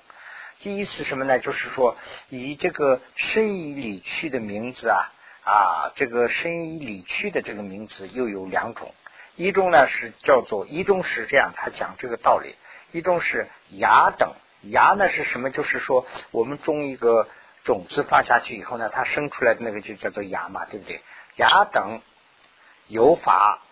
[0.59, 1.39] 第一是什么呢？
[1.39, 1.97] 就是说
[2.29, 5.13] 以这个深以理去的名字啊
[5.45, 8.93] 啊，这个深以理去的这个名字又有两种，
[9.37, 12.57] 一种呢是叫做一种是这样，他讲这个道理，
[12.93, 14.35] 一种是芽等。
[14.63, 15.51] 芽呢是什么？
[15.51, 17.29] 就是说，我们种一个
[17.63, 21.01] 种子放下去以后呢，它生出来的那个就叫做芽嘛，对不对？
[21.37, 22.03] 芽等
[22.89, 23.63] 有法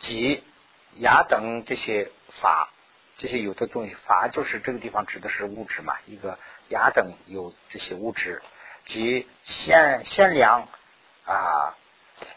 [0.00, 0.42] 及
[0.94, 2.70] 芽等这些法，
[3.16, 8.42] 这些有的东西法就是这个地方指的是物质嘛，一个芽等有这些物质
[8.84, 10.66] 及限限量
[11.24, 11.76] 啊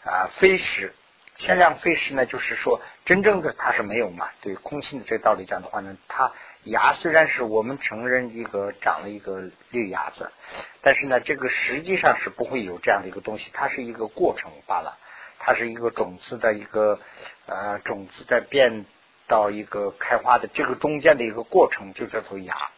[0.04, 0.94] 啊非食。
[1.36, 4.28] 限量费时呢，就是说真正的它是没有嘛。
[4.40, 10.32] 对空性的这个道理讲的话呢，它牙虽然是我们承认一个长了一个绿牙子，
[10.80, 14.98] 但是呢，这个实际上是不会有这样的一个东西，它是一个过程罢了。
[15.38, 16.98] 它是一个种子的一个
[17.44, 18.86] 呃种子在变
[19.28, 22.70] 到一个开花的这个中间的一个过程，就叫做芽。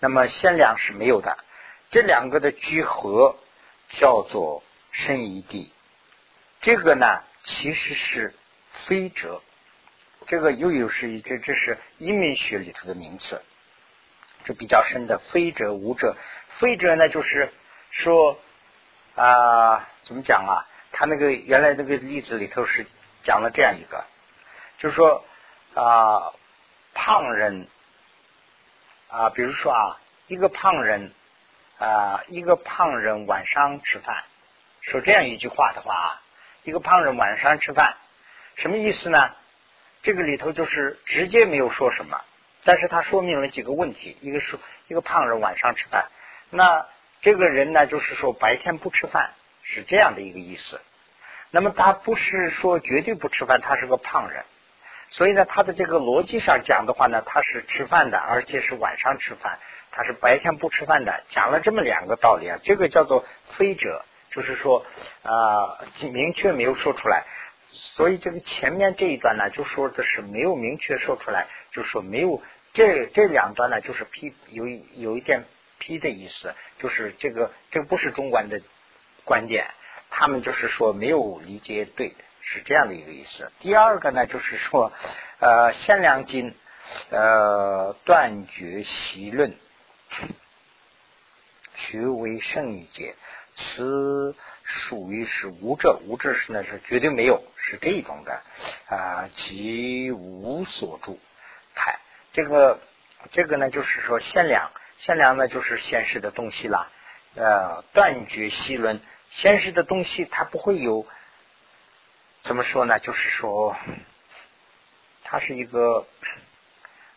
[0.00, 1.38] 那么限量是没有的，
[1.90, 3.36] 这两个的聚合
[3.90, 5.72] 叫做生一地。
[6.60, 7.22] 这个呢？
[7.44, 8.34] 其实是
[8.72, 9.42] 非哲，
[10.26, 13.42] 这个又有是一这这是阴明学里头的名词，
[14.44, 16.16] 这比较深的非哲无哲。
[16.58, 17.52] 非哲呢，就是
[17.90, 18.38] 说
[19.14, 20.66] 啊，怎么讲啊？
[20.90, 22.86] 他那个原来那个例子里头是
[23.22, 24.04] 讲了这样一个，
[24.78, 25.24] 就是说
[25.74, 26.32] 啊，
[26.94, 27.68] 胖人
[29.08, 31.12] 啊，比如说啊，一个胖人
[31.78, 34.24] 啊，一个胖人晚上吃饭，
[34.80, 36.23] 说这样一句话的话啊。
[36.64, 37.94] 一个胖人晚上吃饭，
[38.56, 39.30] 什么意思呢？
[40.02, 42.22] 这个里头就是直接没有说什么，
[42.64, 44.16] 但是他说明了几个问题。
[44.22, 46.06] 一个是一个胖人晚上吃饭，
[46.48, 46.86] 那
[47.20, 50.80] 这个人呢，就是说白天不吃饭，是这样的一个意思。
[51.50, 54.44] 那么他不是说绝对不吃饭，他是个胖人，
[55.10, 59.58] 所以呢，他的这个逻辑上讲的话呢，他是吃饭的，而且是晚上吃饭，
[59.90, 61.24] 他是白天不吃饭的。
[61.28, 63.26] 讲了这么两个道理啊，这个叫做
[63.58, 64.02] 非者。
[64.34, 64.84] 就是说
[65.22, 65.78] 啊，
[66.12, 67.24] 明确没有说出来，
[67.68, 72.42] 所以这个前面这一段呢，就说的是没有明确说出来，就说没有
[72.72, 75.44] 这这两段呢，就是批有有一点
[75.78, 78.60] 批的意思，就是这个这个不是中观的
[79.24, 79.68] 观点，
[80.10, 83.52] 他们就是说没有理解对，是这样的一个意思。
[83.60, 84.92] 第二个呢，就是说
[85.38, 86.52] 呃，限量经
[87.10, 89.56] 呃断绝习论，
[91.76, 93.14] 学为胜一节。
[93.54, 98.42] 此属于是无者，无者是呢是绝对没有，是这种的
[98.88, 101.18] 啊，即无所住。
[101.74, 101.98] 态。
[102.32, 102.80] 这个
[103.30, 106.90] 这个呢，就是说限量，限量呢就是现实的东西了。
[107.36, 111.06] 呃，断绝细论，现实的东西它不会有，
[112.42, 112.98] 怎么说呢？
[112.98, 113.76] 就是说，
[115.24, 116.06] 它是一个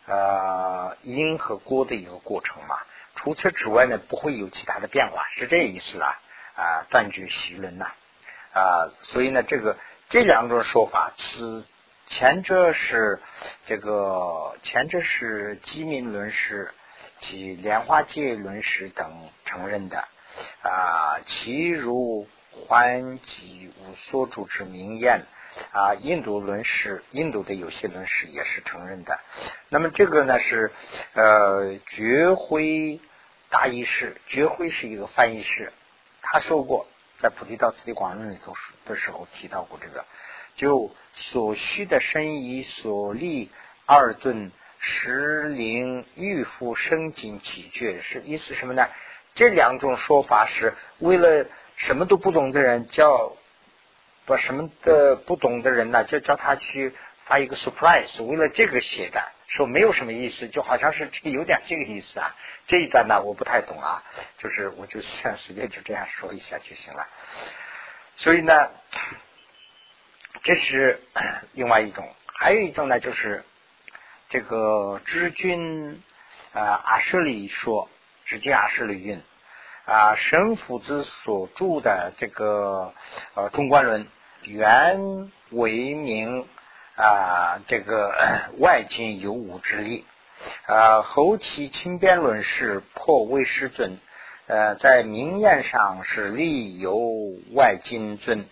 [0.06, 2.78] 呃因和果的一个过程嘛。
[3.14, 6.20] 除此之外呢，不会有其他的变化，是这意思啦。
[6.58, 7.86] 啊，断绝习论呐。
[8.52, 9.76] 啊，所以呢，这个
[10.08, 11.64] 这两种说法是
[12.08, 13.20] 前者是
[13.66, 16.74] 这个前者是基民论师
[17.20, 20.08] 及莲花界论师等承认的
[20.62, 25.26] 啊，其如环及无所主之名言
[25.72, 29.20] 啊，印度论师印度的有些论师也是承认的。
[29.68, 30.72] 那么这个呢是
[31.12, 33.00] 呃觉辉
[33.50, 35.72] 大义士，觉辉是一个翻译师，
[36.32, 36.86] 他说过。
[37.20, 38.54] 在《菩提道次第广论》里头
[38.86, 40.04] 的时候提到过这个，
[40.54, 43.50] 就所需的身以所立
[43.86, 48.86] 二尊实灵欲复生经起觉是意思什么呢？
[49.34, 53.32] 这两种说法是为了什么都不懂的人叫
[54.24, 62.36] 把什么的不懂的人呢，就叫他去发一个 surprise，为了这个写的，说没有什么意思，就好像是这有点这个意思啊。
[62.68, 64.04] 这一段呢，我不太懂啊，
[64.36, 67.08] 就是我就先随便就这样说一下就行了。
[68.16, 68.70] 所以呢，
[70.42, 71.00] 这是
[71.52, 73.42] 另外一种，还有一种呢，就是
[74.28, 76.02] 这个知君
[76.52, 77.88] 啊阿舍利说，
[78.26, 79.22] 直接阿舍利云
[79.86, 82.92] 啊神父子所著的这个
[83.32, 84.06] 呃中观论，
[84.42, 86.46] 原为名
[86.98, 88.14] 啊这个
[88.58, 90.04] 外境有五之力。
[90.66, 93.98] 啊，后期清辩论是破魏师尊，
[94.46, 96.96] 呃，在明言上是立有
[97.54, 98.46] 外金尊，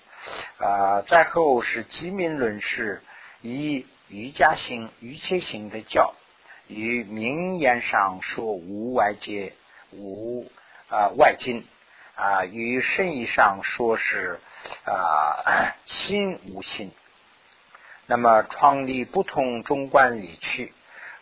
[0.59, 3.03] 啊，在后是基民论是
[3.41, 6.13] 以瑜伽行、瑜伽行的教，
[6.67, 9.53] 与明言上说无外界、
[9.93, 10.51] 无
[10.89, 11.65] 啊外金，
[12.17, 14.41] 啊，与圣义上说是
[14.85, 16.91] 啊 心无心，
[18.07, 20.73] 那么创立不同中观理去。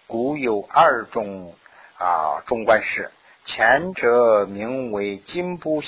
[0.06, 1.56] 古有二种
[1.98, 3.10] 啊中观式，
[3.46, 5.82] 前者名为金不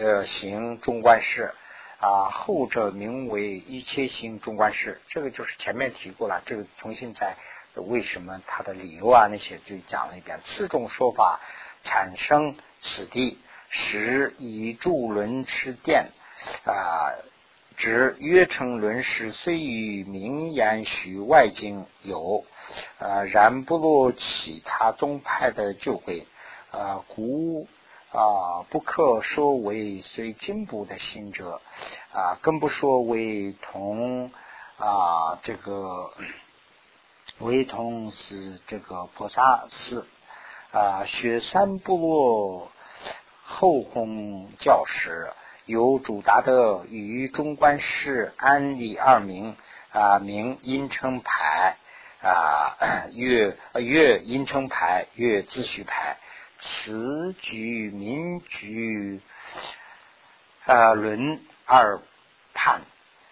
[0.00, 1.54] 呃行中观式
[2.00, 5.00] 啊，后者名为一切行中观式。
[5.08, 7.36] 这个就是前面提过了，这个重新再
[7.74, 10.40] 为什么它的理由啊那些就讲了一遍。
[10.44, 11.38] 此种说法
[11.84, 16.08] 产生此地，时以助轮持殿
[16.64, 17.14] 啊。
[17.82, 22.44] 指约成论师虽与名言许外经有，
[23.00, 26.28] 呃，然不落其他宗派的旧规，
[26.70, 27.66] 呃，故
[28.12, 31.60] 啊不可说为虽进步的行者，
[32.12, 34.30] 啊，更不说为同
[34.76, 36.12] 啊这个
[37.40, 40.06] 为同是这个菩萨是
[40.70, 42.70] 啊雪山部落
[43.42, 45.32] 后弘教师。
[45.72, 49.56] 有主达的与中观师安利二名
[49.90, 51.78] 啊，名音称牌
[52.20, 52.76] 啊，
[53.16, 56.18] 月月音称牌，月秩序牌，
[56.60, 59.22] 此举民举
[60.66, 62.00] 啊轮二
[62.52, 62.82] 判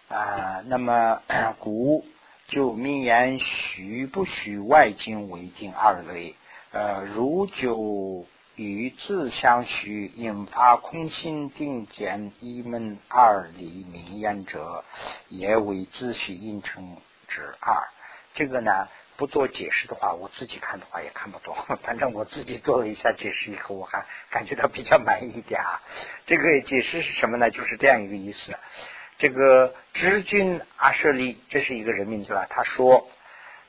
[0.08, 1.20] 啊，那么
[1.60, 2.06] 古
[2.48, 6.36] 就名言许不许外经为定二类，
[6.72, 8.24] 呃，如就。
[8.62, 14.84] 与自相续，引发空心定见一门二理名言者，
[15.28, 17.88] 也为自许应成之二。
[18.34, 21.56] 这个呢，不做解释的话，我自己看的话也看不懂。
[21.82, 25.80] 反正我自己做了一下解释以后，我还感觉到比较满意一点啊。
[26.26, 27.50] 这个解释是什么呢？
[27.50, 28.54] 就是这样一个意思。
[29.16, 32.46] 这个知君阿舍利，这是一个人名字了。
[32.50, 33.08] 他说。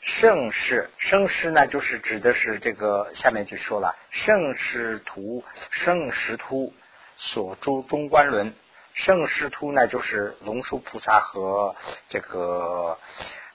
[0.02, 6.74] 圣师，圣师呢，就是指的是这个下面就说了，圣师徒，圣师徒
[7.16, 8.56] 所著中观论，
[8.96, 11.76] 圣师徒呢，就是龙树菩萨和
[12.10, 12.98] 这个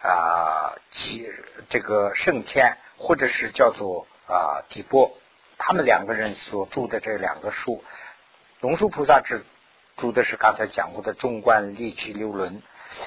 [0.00, 1.28] 啊，几
[1.68, 5.18] 这个圣天，或者是叫做啊底波，
[5.58, 7.82] 他们两个人所著的这两个书，
[8.60, 9.44] 龙树菩萨只
[9.96, 12.62] 著的是刚才讲过的中观立趣六轮。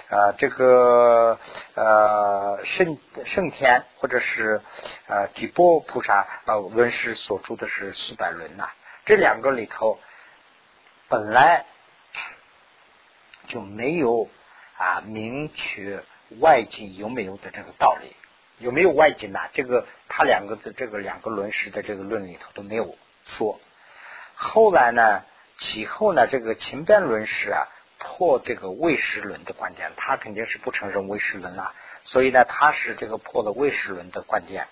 [0.10, 1.40] 啊，这个
[1.76, 4.62] 呃圣圣天或者是
[5.08, 8.70] 呃底波菩萨呃论师所著的是四百轮呐，
[9.06, 10.00] 这两个里头
[11.08, 11.66] 本来
[13.48, 14.30] 就没有
[14.78, 16.04] 啊明确
[16.40, 18.16] 外境有没有的这个道理，
[18.58, 19.50] 有没有外境呐？
[19.54, 22.96] 这个他两个的这个两个轮师的这个论里头都没有
[23.26, 23.60] 说。
[24.36, 25.24] 后来呢，
[25.58, 27.68] 其后呢，这个秦边轮师啊。
[28.00, 31.74] 破这个魏时轮的观点，他肯定是不承认魏时轮了，
[32.04, 34.68] 所以呢，他是这个破了魏时轮的观点，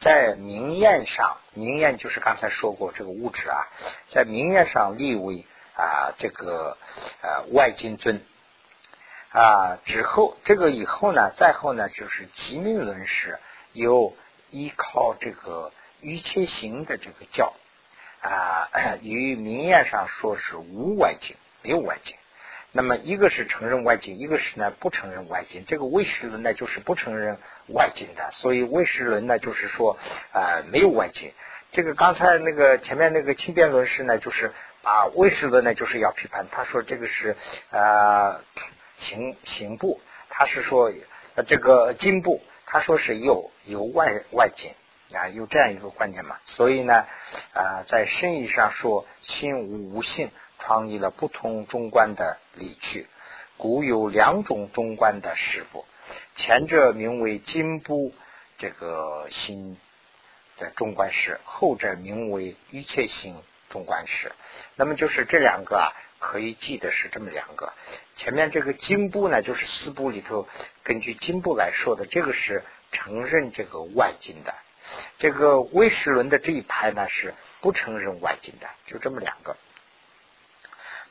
[0.00, 3.68] 在明验上，明验就是刚才说过这个物质啊，
[4.08, 6.78] 在明验上立为啊这个
[7.22, 8.24] 呃外金尊。
[9.32, 13.38] 啊之后，这个以后呢，再后呢就是吉命轮是
[13.72, 14.16] 由
[14.48, 15.72] 依靠这个
[16.02, 17.52] 淤切行的这个教。
[18.22, 18.68] 啊，
[19.00, 22.16] 与明面上说是无外境，没有外境。
[22.72, 25.64] 那么一个是承认外境，一个是呢不承认外境。
[25.66, 29.98] 这个唯识论呢就是不承认外境的，所以唯识论呢就是说
[30.32, 31.32] 啊没有外境。
[31.72, 34.52] 这个刚才那个前面那个轻辩论师呢，就是
[34.82, 37.34] 把唯识论呢就是要批判，他说这个是
[37.70, 38.40] 啊
[38.96, 40.92] 行行部，他是说
[41.46, 44.72] 这个经部，他说是有有外外境
[45.12, 46.36] 啊，有这样一个观点嘛。
[46.44, 47.04] 所以呢
[47.52, 50.30] 啊在深意上说心无无性。
[50.62, 53.08] 创立了不同中观的理趣，
[53.56, 55.86] 故有两种中观的师傅，
[56.36, 58.14] 前者名为金部
[58.58, 59.78] 这个心
[60.58, 63.34] 的中观师，后者名为一切心
[63.70, 64.30] 中观师。
[64.76, 65.88] 那么就是这两个啊，
[66.18, 67.72] 可以记得是这么两个。
[68.14, 70.46] 前面这个金部呢，就是四部里头
[70.82, 74.54] 根据金部来说的，这个是承认这个外境的。
[75.18, 77.32] 这个唯识论的这一派呢，是
[77.62, 79.56] 不承认外境的，就这么两个。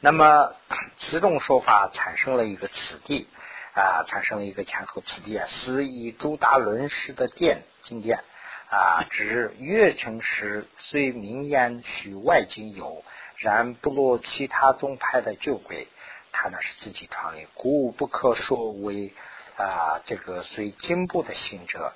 [0.02, 0.56] 那么
[1.00, 3.28] 此种说法产生了一个此地
[3.74, 8.24] 啊，产生了一个前后此地啊，是以诸大论师的殿经典
[8.70, 13.04] 啊，指月城时虽名言许外经有，
[13.38, 15.88] 然不落其他宗派的旧规，
[16.32, 19.14] 他那是自己创立，故不可说为
[19.58, 21.94] 啊这个随经部的行者，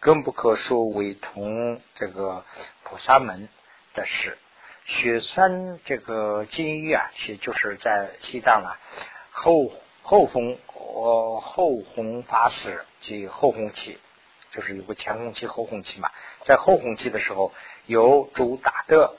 [0.00, 2.44] 更不可说为同这个
[2.82, 3.48] 菩萨门
[3.94, 4.36] 的事。
[4.86, 8.78] 雪山这个金玉啊，其实就是在西藏啊，
[9.32, 9.72] 后
[10.02, 13.98] 后弘呃后弘法师即后弘期，
[14.52, 16.12] 就是有个前弘期后弘期嘛，
[16.44, 17.52] 在后弘期的时候，
[17.86, 19.16] 有主打的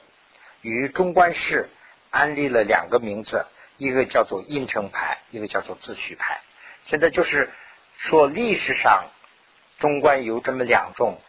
[0.61, 1.70] 与中观师
[2.11, 3.45] 安立了两个名字，
[3.76, 6.39] 一个叫做印成派，一个叫做自序派。
[6.86, 7.51] 现在就是
[7.97, 9.09] 说历史上
[9.80, 11.20] 中观有这么两种，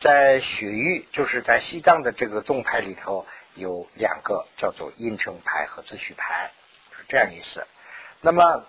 [0.00, 3.26] 在雪域就是在西藏的这个宗派里头。
[3.54, 6.52] 有两个叫做印成牌和自序牌，
[6.96, 7.66] 是这样意思。
[8.20, 8.66] 那么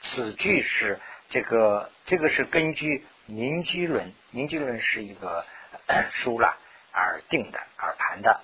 [0.00, 5.44] 此句是这个这个是根据凝聚论，凝聚论是一个
[6.10, 6.56] 书了
[6.92, 8.40] 而定的而盘的，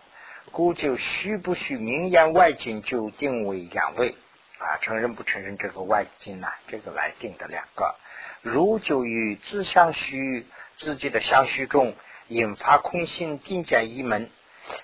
[0.52, 4.16] 故就虚不虚明言外境就定为两位
[4.58, 6.48] 啊，承认不承认这个外境呢？
[6.66, 7.96] 这个来定的两个，
[8.42, 11.94] 如就与自相虚自己的相虚中
[12.28, 14.30] 引发空性定见一门。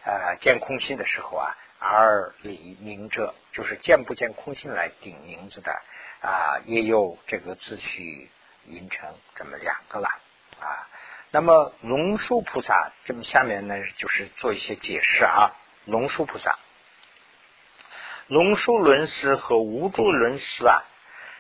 [0.05, 5.73] 呃，见空性的时候啊，而理明者就是见不见空性来定名字的
[6.21, 8.31] 啊，也有这个自序
[8.65, 10.09] 音成这么两个了
[10.61, 10.89] 啊。
[11.31, 15.53] 那么龙树菩萨这么下面呢，就是做一些解释啊。
[15.85, 16.59] 龙树菩萨，
[18.27, 20.83] 龙树论师和无助论师啊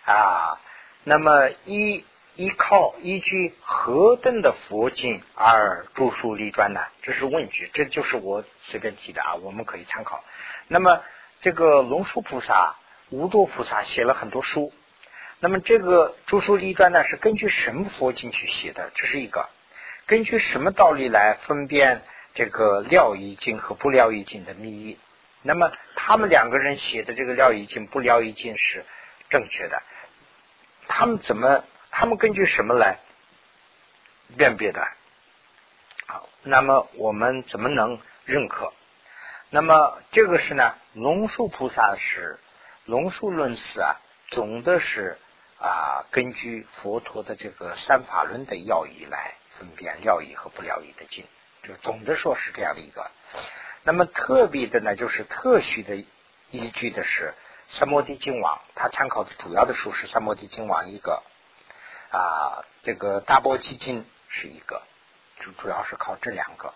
[0.06, 0.60] 啊，
[1.04, 2.04] 那么一。
[2.40, 6.80] 依靠依据何等的佛经而著书立传呢？
[7.02, 10.24] 这是问句，这就是我随便提的啊，我们可以参考。
[10.66, 11.02] 那么
[11.42, 12.76] 这个龙树菩萨、
[13.10, 14.72] 无著菩萨写了很多书，
[15.38, 18.90] 那么这个著书立传呢，是根据什么佛经去写的？
[18.94, 19.50] 这是一个
[20.06, 22.00] 根据什么道理来分辨
[22.32, 24.98] 这个廖义经和不廖义经的密意？
[25.42, 28.86] 那么他们两个人写的这个廖义经、不廖义经是
[29.28, 29.82] 正确的，
[30.88, 31.62] 他们怎么？
[31.90, 32.98] 他们根据什么来
[34.36, 34.86] 辨别的？
[36.06, 38.72] 好，那么我们怎么能认可？
[39.50, 40.74] 那么这个是呢？
[40.92, 42.38] 龙树菩萨是
[42.84, 45.18] 龙树论师啊，总的是
[45.58, 51.26] 啊，根据佛陀的这个三法论的要义来分辨要义和不了义的经，
[51.64, 53.10] 就总的说是这样的一个。
[53.82, 55.96] 那么特别的呢，就是特许的
[56.50, 57.34] 依据的是
[57.68, 61.22] 三摩地经网，他参考的主要的书是三摩地经网一个。
[62.10, 64.82] 啊，这个大波基金是一个，
[65.38, 66.74] 主主要是靠这两个。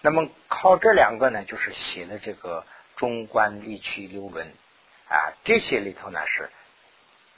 [0.00, 2.64] 那么靠这两个呢，就是写的这个
[2.96, 4.54] 中观历区流论
[5.08, 6.50] 啊，这些里头呢是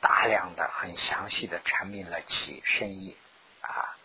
[0.00, 3.16] 大量的、很详细的阐明了其深意
[3.62, 3.96] 啊。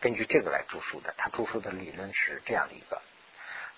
[0.00, 3.00] 根据这个来著书的，他著书的理论是这样的一个。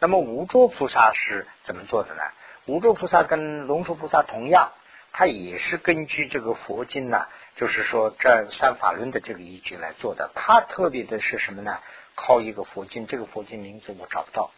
[0.01, 2.22] 那么无著菩萨是怎么做的呢？
[2.66, 4.72] 无著菩萨跟龙树菩萨同样。
[5.12, 10.30] 他也是根据这个佛经呢，就是说这三法论的这个依据来做的。
[10.34, 11.78] 他特别的是什么呢？
[12.14, 14.50] 靠一个佛经，这个佛经名字我找不到，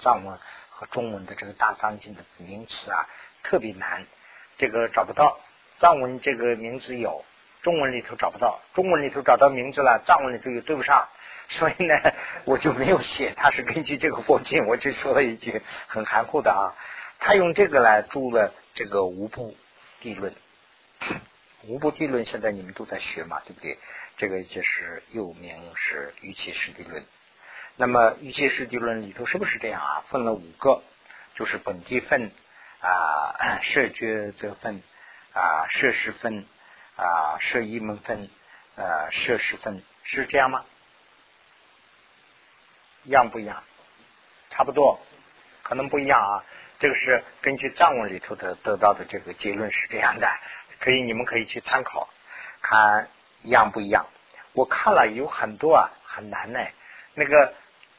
[0.00, 0.38] 藏文
[0.70, 3.08] 和中文的这个大藏经的名词啊，
[3.42, 4.06] 特别难，
[4.58, 5.38] 这个找不到。
[5.78, 7.24] 藏文这个名字有，
[7.62, 11.08] 中文里头找不到，中文里头找到名字了，藏文里头又对不上，
[11.48, 11.94] 所以呢，
[12.44, 13.32] 我就没有写。
[13.36, 16.74] 他是根据这个佛经，我就说了一句很含糊的啊。
[17.18, 19.56] 他用这个来注了这个无部
[20.00, 20.34] 地论，
[21.64, 23.78] 无不地论现在你们都在学嘛，对不对？
[24.18, 27.02] 这个就是又名是预期实地论。
[27.76, 30.04] 那么预期实地论里头是不是这样啊？
[30.10, 30.82] 分了五个，
[31.34, 32.30] 就是本地分
[32.80, 34.82] 啊， 设觉则分
[35.32, 36.46] 啊，设实分
[36.96, 38.28] 啊，设一门分
[38.76, 40.66] 啊，设实分，是这样吗？
[43.04, 43.64] 一样不一样？
[44.50, 45.00] 差不多，
[45.62, 46.44] 可能不一样啊。
[46.78, 50.28] 这个是根据藏文里头的得到的这个结论是这样的，
[50.78, 52.08] 可以你们可以去参考，
[52.60, 53.08] 看
[53.42, 54.06] 一样不一样。
[54.52, 56.60] 我看了有很多啊，很难呢。
[57.14, 57.54] 那个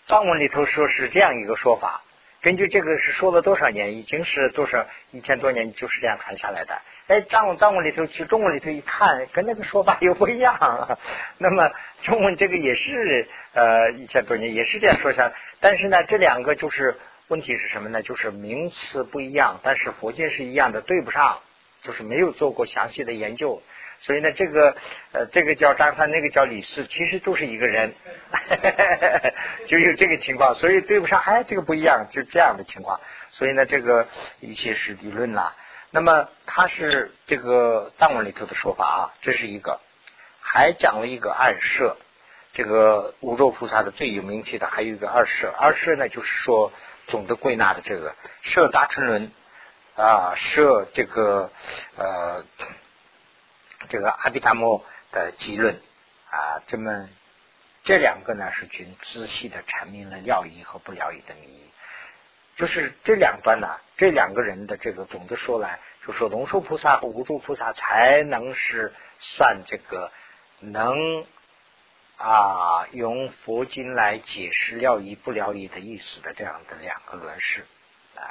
[0.06, 2.04] 藏文里头说是这样一个说法，
[2.42, 6.80] 根据这个是说了多少年，已经是多少一千多年就是这样传下来的。
[7.08, 11.00] 哎，藏文藏文里头去中文里头一看，跟那个说法又不一样。
[11.40, 11.72] 那么
[12.04, 16.96] 中文这个也是呃一千多年也是这样说下来，但是呢这两个就是。
[17.30, 18.02] 问题是什么呢？
[18.02, 21.40] 就是名词不一样，但是佛经是一样的，对不上，
[21.82, 23.62] 就是没有做过详细的研究，
[24.00, 24.78] 所以呢，这个
[25.12, 27.94] 呃，这个叫张三，那个叫李四，其实都是一个人，
[29.68, 33.02] 就有这个情况，所以对不上，哎，这个不一样，就这样的情况，
[33.32, 34.08] 所以呢，这个
[34.40, 35.54] 一些是理论啦，
[35.92, 39.82] 那么它是这个藏文里头的说法啊，这是一个，
[40.40, 41.98] 还讲了一个暗设，
[42.54, 46.72] 这个五洲菩萨的最有名气的还有一个二舍，二舍呢就是说。
[47.08, 49.32] 总的归纳的这个设大乘论
[49.96, 51.52] 啊，设这个
[51.96, 52.46] 呃
[53.90, 55.82] 这个阿毗达摩的基论
[56.30, 57.10] 啊，这么
[57.84, 61.72] 这两个呢是均仔细的阐明了要义和不了义的名义。
[62.56, 70.12] 就是这两端呢，这两个人的这个总的说来，就说龙树菩萨和无住菩萨才能是算这个
[70.60, 71.26] 能。
[72.18, 77.64] 啊，用佛经来解释了义不了义的意思的这样的两个论事
[78.16, 78.26] 啊。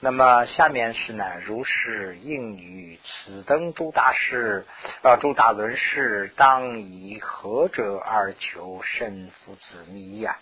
[0.00, 4.66] 那么下面是呢，如是应于此等诸大师
[5.02, 10.38] 啊，诸大论士，当以何者而求身父子密呀？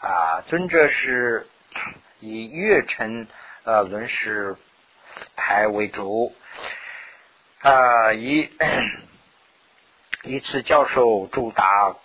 [0.00, 1.48] 啊，尊者是
[2.20, 3.26] 以月辰
[3.64, 4.56] 呃论士
[5.34, 6.32] 牌为主
[7.60, 8.50] 啊，以。
[10.28, 11.96] 以此教授主达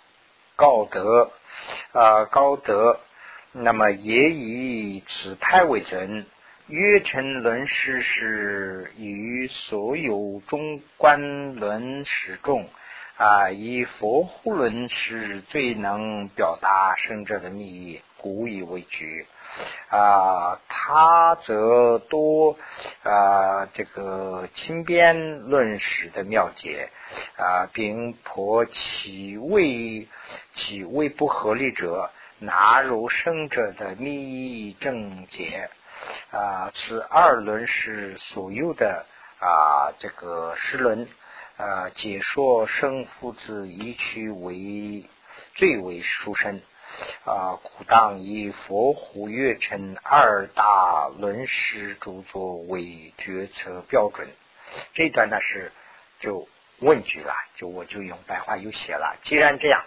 [0.56, 1.30] 高德
[1.92, 2.98] 啊高德，
[3.52, 6.24] 那么也以此派为准。
[6.66, 12.66] 约称论师是与所有中观论师中
[13.18, 19.26] 啊，以佛护论是最能表达圣者的密意，古以为举。
[19.88, 22.56] 啊，他则多
[23.02, 26.90] 啊，这个轻辩论史的妙解
[27.36, 30.08] 啊，并破其为
[30.54, 35.70] 其为不合理者，纳入生者的密意正解
[36.30, 36.72] 啊。
[36.74, 39.06] 此二轮是所有的
[39.38, 41.08] 啊，这个诗轮
[41.56, 45.08] 啊，解说生父子一曲为
[45.54, 46.60] 最为殊胜。
[47.24, 54.28] 啊，古当以佛护月称二大论师著作为决策标准。
[54.92, 55.72] 这段呢是
[56.20, 59.16] 就问句了，就我就用白话又写了。
[59.22, 59.84] 既然这样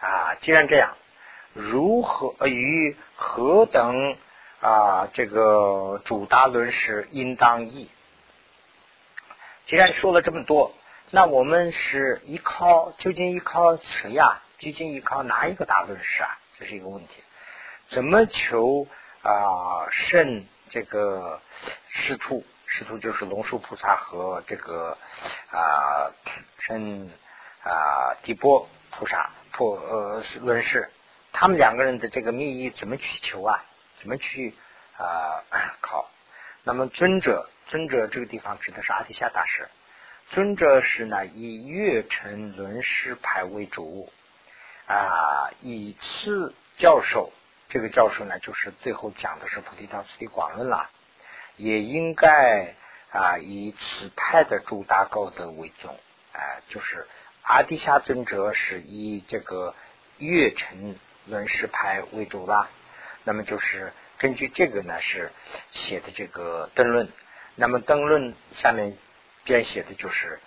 [0.00, 0.96] 啊，既然这样，
[1.52, 4.16] 如何与何等
[4.60, 7.90] 啊这个主大论师应当译？
[9.66, 10.74] 既然说了这么多，
[11.12, 14.42] 那我们是依靠究竟依靠谁呀？
[14.58, 16.38] 究竟依靠哪一个大论师啊？
[16.56, 17.24] 这是一个问题。
[17.88, 18.86] 怎么求
[19.22, 21.40] 啊圣这个
[21.88, 22.44] 师徒？
[22.66, 24.96] 师徒就是龙树菩萨和这个
[25.50, 26.12] 啊
[26.60, 27.10] 圣
[27.64, 30.92] 啊地波菩萨破呃论师，
[31.32, 33.64] 他们两个人的这个密意怎么去求啊？
[33.96, 34.54] 怎么去
[34.96, 35.42] 啊
[35.80, 36.08] 考？
[36.62, 39.68] 那么尊者，尊者这个地方指的是阿底夏大师。
[40.30, 44.10] 尊者是呢以月辰论师派为主。
[44.86, 47.32] 啊，以次教授，
[47.68, 50.90] 这个教授呢，就是最后讲的是《菩提道次第广论》啦，
[51.56, 52.74] 也应该
[53.12, 55.96] 啊以此派的诸大高德为宗，
[56.32, 57.06] 啊，就是
[57.42, 59.76] 阿底夏尊者是以这个
[60.18, 62.68] 月辰论师派为主啦。
[63.22, 65.30] 那么就是根据这个呢，是
[65.70, 67.08] 写的这个灯论。
[67.54, 68.98] 那么灯论下面
[69.44, 70.40] 编写的就是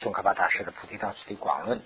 [0.00, 1.78] 宗喀巴大师的《菩提道次第广论》。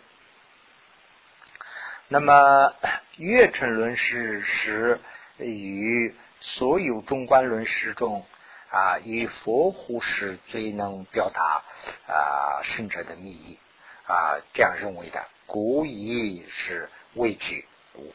[2.08, 2.74] 那么，
[3.16, 5.00] 月称论师是
[5.38, 8.24] 与所有中观论师中
[8.70, 11.64] 啊，与佛护师最能表达
[12.06, 13.58] 啊圣者的密意
[14.06, 15.26] 啊，这样认为的。
[15.46, 17.66] 古以是畏惧，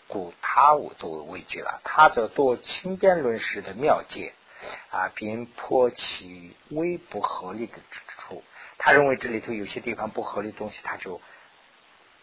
[0.08, 1.82] 故他我都畏惧了。
[1.84, 4.34] 他则多轻辩论师的妙解
[4.90, 8.44] 啊，并破其微不合理的之处。
[8.78, 11.22] 他认为这里头有些地方不合理的东西，他就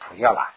[0.01, 0.55] 除掉了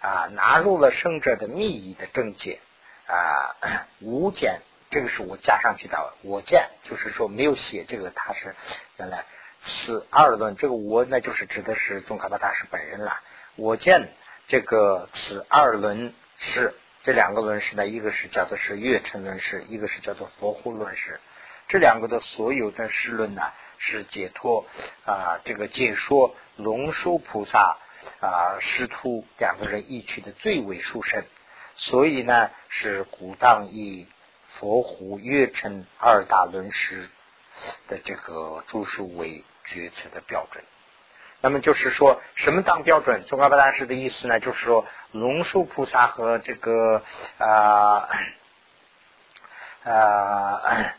[0.00, 2.60] 啊，纳入了圣者的密意的正解
[3.06, 3.56] 啊，
[4.00, 4.60] 无见，
[4.90, 8.54] 这个是我加上去的，我见就是说没有写这个，他是
[8.98, 9.24] 原来
[9.64, 13.20] 是二论，这个我那就是指的是宗喀巴大师本人了。
[13.56, 14.12] 我见
[14.46, 21.20] 这个此二论是这两个论师呢，一个是叫做是月称论师，一个是叫做佛护论师。
[21.68, 23.42] 这两个的所有的诗论呢，
[23.78, 24.66] 是解脱
[25.04, 27.78] 啊，这个解说龙树菩萨
[28.20, 31.24] 啊师徒两个人一曲的最为殊胜，
[31.74, 34.08] 所以呢是古当以
[34.48, 37.08] 佛护月称二大论师
[37.86, 40.64] 的这个著述为决策的标准。
[41.40, 43.24] 那么就是说什么当标准？
[43.24, 47.02] 宗喀巴大师的意思呢，就是说龙树菩萨和这个
[47.38, 48.08] 啊
[49.84, 50.94] 啊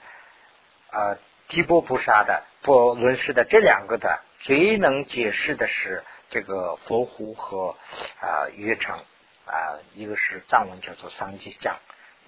[0.91, 1.17] 啊
[1.49, 7.75] 提波菩萨的不论师的这两个的最能解释的是这个佛湖和
[8.21, 8.97] 啊约城
[9.45, 11.77] 啊，一个是藏文叫做桑吉藏，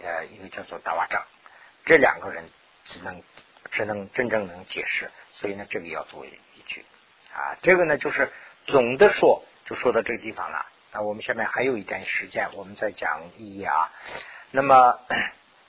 [0.03, 1.24] 呃，一个叫做达瓦藏，
[1.86, 2.49] 这两个人
[2.84, 3.24] 只能
[3.70, 6.84] 只能真正能解释，所以呢，这个要作为依据。
[7.34, 8.32] 啊，这个呢就是
[8.68, 10.66] 总的说，就说到这个地方了。
[10.92, 13.92] 那我们下面还有一点时间，我们再讲意义啊。
[14.52, 15.00] 那么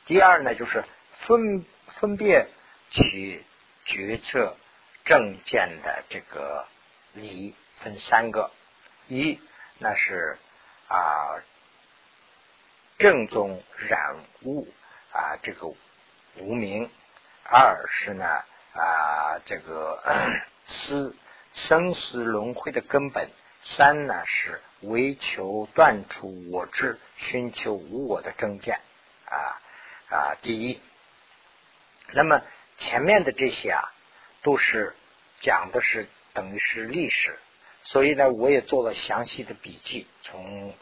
[0.05, 0.85] 第二呢，就是
[1.15, 2.49] 分分别
[2.91, 3.45] 去
[3.85, 4.57] 决策
[5.05, 6.67] 正见的这个
[7.13, 8.51] 理分三个：
[9.07, 9.41] 一
[9.79, 10.39] 那是
[10.89, 11.39] 啊
[12.99, 14.67] 正宗染物
[15.13, 15.69] 啊这个
[16.39, 16.89] 无名；
[17.45, 18.25] 二是呢
[18.75, 20.03] 啊这个
[20.67, 21.15] 思。
[21.53, 23.31] 生死轮回的根本，
[23.63, 28.81] 三呢是为求断除我执，寻求无我的正见
[29.27, 29.61] 啊
[30.09, 30.35] 啊！
[30.43, 30.81] 第一，
[32.13, 32.43] 那么
[32.79, 33.93] 前面的这些啊，
[34.43, 34.95] 都是
[35.41, 37.39] 讲的是等于是历史，
[37.83, 40.07] 所以呢，我也做了详细的笔记。
[40.23, 40.75] 从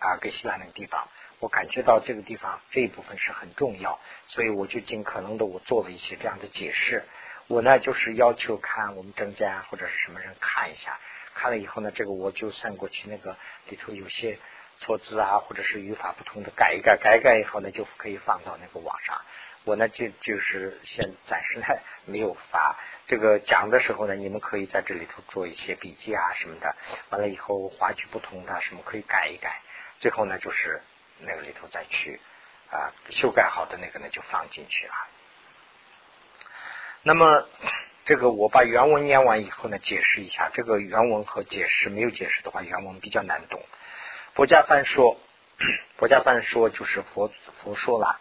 [0.00, 1.08] 啊格西拉那个地方，
[1.38, 7.04] 我感觉到这个地方这一部分是很重要，所以我就尽可能的我做了一些这样的解释。
[7.48, 11.00] 我呢，就是要求看我们证件或者是什么人看一下，
[11.34, 13.38] 看了以后呢，这个我就算过去那个
[13.68, 14.38] 里头有些
[14.80, 19.22] 错字啊，或者是语法不同的改一改，改一改以后呢，就可以放到那个网上。
[19.64, 21.64] 我呢，就就是现暂时呢
[22.04, 22.76] 没有发。
[23.06, 26.76] 这个讲的时候呢，你们可以在这里头做一些笔记啊什么的。
[27.08, 29.62] 完了以后划句不同的什么可以改一改。
[30.00, 30.82] 最后呢，就是
[31.20, 32.20] 那个里头再去
[32.70, 34.92] 啊修改好的那个呢就放进去了。
[37.04, 37.46] 那么，
[38.04, 40.50] 这个我把原文念完以后呢，解释一下。
[40.52, 43.60] 这个原文和解释没有解释的话，原文比较难懂。
[44.34, 45.16] 佛家范说，
[45.96, 47.30] 佛家范说就是佛
[47.62, 48.18] 佛说了，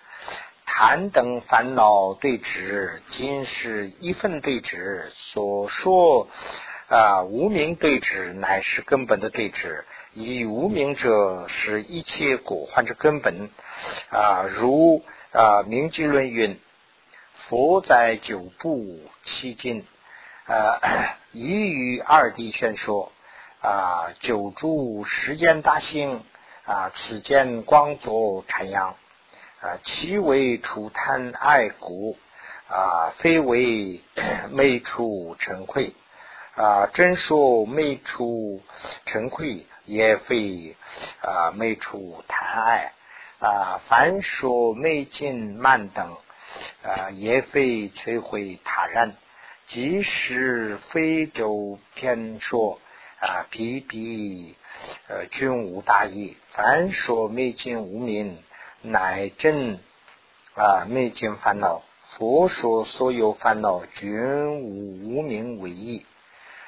[0.65, 5.09] 谈等烦恼对峙，今是一分对峙。
[5.09, 6.29] 所说
[6.87, 9.83] 啊，无名对峙乃是根本的对峙。
[10.13, 13.49] 以无名者是一切果患之根本
[14.09, 16.59] 啊，如啊《明记论》云。
[17.49, 19.85] 佛在九部七经，
[20.47, 20.81] 呃，
[21.31, 23.13] 已于二地宣说
[23.61, 26.25] 啊，九住时间大兴
[26.65, 28.97] 啊，此间光作禅阳
[29.61, 32.17] 啊，其为除贪爱故
[32.67, 34.03] 啊，非为
[34.51, 35.93] 昧处成愧
[36.57, 38.61] 啊，真说昧出
[39.05, 40.75] 尘愧，也非
[41.21, 42.93] 啊昧出贪爱
[43.39, 46.17] 啊，凡说昧尽慢等。
[46.83, 49.15] 啊，也非摧毁他人，
[49.67, 52.79] 即使非洲偏说
[53.19, 54.55] 啊，比比
[55.07, 56.37] 呃均无大义。
[56.51, 58.43] 凡说灭尽无名，
[58.81, 59.79] 乃真
[60.53, 61.83] 啊灭尽烦恼。
[62.03, 66.05] 佛说所有烦恼均无无名为义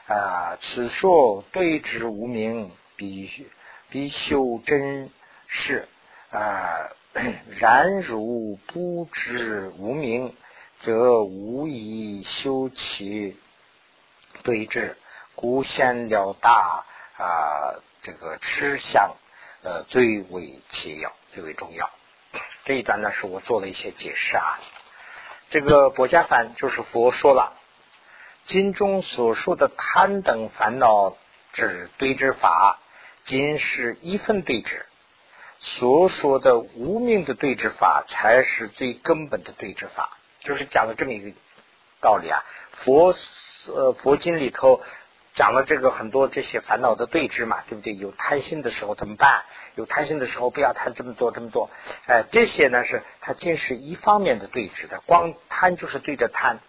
[0.08, 0.58] 啊。
[0.60, 3.48] 此说对治无名，必
[3.90, 5.10] 必修真
[5.48, 5.88] 是
[6.32, 6.92] 啊。
[7.60, 10.36] 然如不知无名，
[10.82, 13.38] 则无以修其
[14.44, 14.96] 对治，
[15.36, 16.86] 故显了大
[17.18, 19.16] 啊，这个吃相
[19.64, 21.90] 呃最为切要，最为重要。
[22.66, 24.60] 这一段呢，是我做了一些解释啊。
[25.50, 27.58] 这个薄伽梵就是佛说了，
[28.46, 31.18] 经中所说的贪等烦恼
[31.54, 32.78] 之对治法，
[33.26, 34.86] 仅是一分对治。
[35.60, 41.38] 所说的无名的对治法才是最根本的对治法，就是讲了这么一个
[42.02, 42.44] 道理啊。
[42.72, 43.14] 佛
[43.68, 44.82] 呃佛经里头
[45.34, 47.94] 讲了这个很多这些烦恼的对治嘛，对不对？
[47.94, 49.44] 有贪心的时候怎么办？
[49.76, 51.70] 有贪心的时候不要贪这么多这么多。
[52.06, 56.60] 哎，这些呢是它仅是一方面的对治的，光贪就是对着贪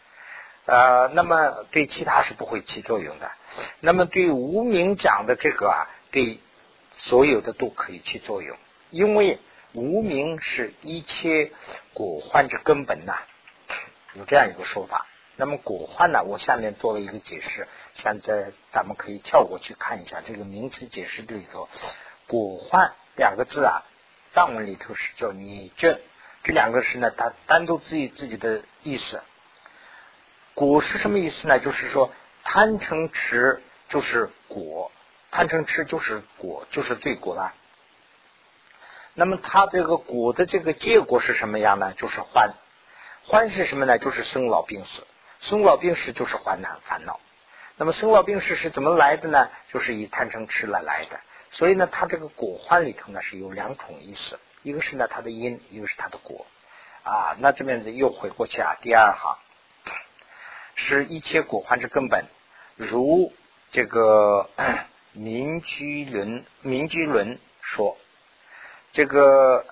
[0.66, 3.30] 呃，那么对其他是不会起作用的。
[3.80, 6.40] 那么对无名讲的这个啊，对
[6.92, 8.56] 所有的都可以起作用，
[8.90, 9.38] 因为
[9.72, 11.52] 无名是一切
[11.94, 13.14] 果患之根本呐，
[14.14, 15.06] 有这样一个说法。
[15.36, 21.68] 那么果患呢，我下面做了一个解释，现在咱们可以跳过去看一下这个名词解释这里头，
[22.26, 23.84] 果患两个字啊，
[24.32, 25.98] 藏文里头是叫拟正，
[26.42, 29.22] 这两个是呢，它单独自己自己的意思。
[30.52, 31.58] 果是什么意思呢？
[31.58, 32.12] 就是说
[32.44, 34.92] 贪嗔痴就是果，
[35.30, 37.54] 贪嗔痴就是果，就是罪果了。
[39.14, 41.92] 那么它这个果的这个结果是什么样呢？
[41.96, 42.54] 就是欢，
[43.24, 43.98] 欢是什么呢？
[43.98, 45.06] 就是生老病死，
[45.40, 47.20] 生老病死就是患难烦恼。
[47.76, 49.48] 那么生老病死是怎么来的呢？
[49.72, 51.20] 就是以贪嗔痴来来的。
[51.50, 56.46] 所以呢，它这个果欢里头呢是有两种意思，一个是呢它的因，一个是它的果
[57.02, 57.36] 啊。
[57.38, 59.36] 那这边子又回过去啊，第二行。
[60.76, 62.24] 是一切果患之根本，
[62.76, 63.34] 如
[63.70, 64.48] 这个
[65.12, 67.98] 民居伦民居伦说，
[68.92, 69.64] 这个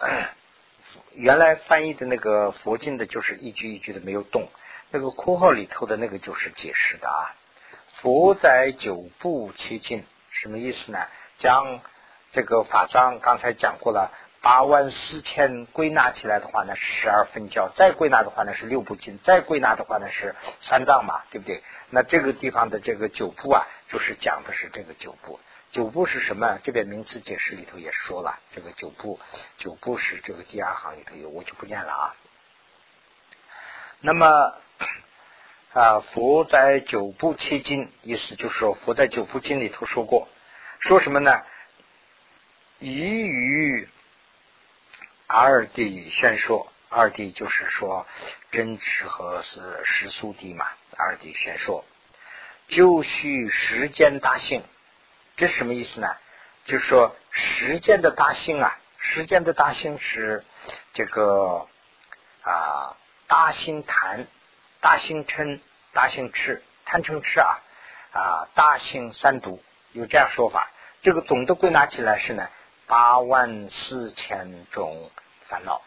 [1.14, 4.48] 原来翻译的那个佛经的，就是一句一句的没有动，
[4.90, 7.34] 那个括号里头的那个就是解释的啊。
[8.00, 10.98] 佛在九部七经，什么意思呢？
[11.38, 11.80] 将
[12.30, 14.12] 这个法章刚才讲过了。
[14.40, 21.60] 八万四千归纳起来的话呢，是十二分教；再归纳的话呢，是六部经；再归纳的话呢，是三藏嘛，对不对？
[21.90, 25.40] 那这个地方的这个九部啊，就是讲的是这个九部。
[25.70, 26.58] 九部是什么？
[26.64, 29.20] 这边名词解释里头也说了，这个九部，
[29.58, 32.14] 九部是这个第二行里头有，我就不念了啊。
[34.00, 34.26] 那么
[35.74, 40.28] 啊，佛在九部七经，意思就是说，佛在九部经里头说过，
[40.80, 41.42] 说什么呢？
[42.78, 43.88] 宜于。
[45.30, 48.06] 二谛宣说，二谛就是说
[48.50, 50.66] 真实和是实速地嘛。
[50.96, 51.84] 二谛宣说，
[52.66, 54.64] 就须时间大性，
[55.38, 56.08] 这什么意思呢？
[56.66, 60.44] 就是说时间的大性啊，时间的大性是
[60.92, 61.66] 这个
[62.42, 64.26] 啊大心贪、
[64.80, 65.60] 大心嗔、
[65.94, 67.58] 大心痴、贪嗔痴啊
[68.12, 69.62] 啊大兴三毒，
[69.92, 70.68] 有这样说法。
[71.00, 72.46] 这个总的归纳起来是呢。
[72.90, 75.10] 八万四千种
[75.46, 75.82] 烦恼，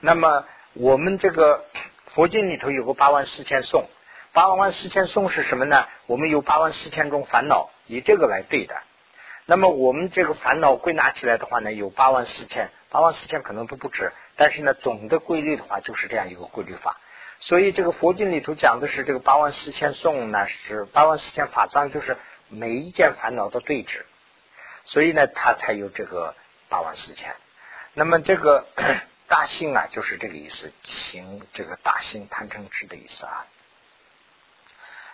[0.00, 1.66] 那么我们这个
[2.06, 3.86] 佛经里头有个八万四千颂，
[4.32, 5.86] 八万四千颂是什么呢？
[6.06, 8.82] 我们有八万四千种烦恼，以这个来对的。
[9.44, 16.98] 那么我们这个烦恼归纳起来的话呢，有八万四千，八万四千可能都不止，但是呢，总的规律的话就是这样一个规律法。
[17.40, 22.16] 所以这个佛经里头讲的是这个八万四千颂呢，是八万四千法藏，就是
[22.48, 24.06] 每一件烦恼的对治。
[24.84, 26.36] 所以呢，他才有这个
[26.68, 27.34] 八万四千。
[27.94, 28.66] 那么这个
[29.26, 33.46] 大兴啊，就是这个意思，行这个大兴贪嗔痴的意思啊。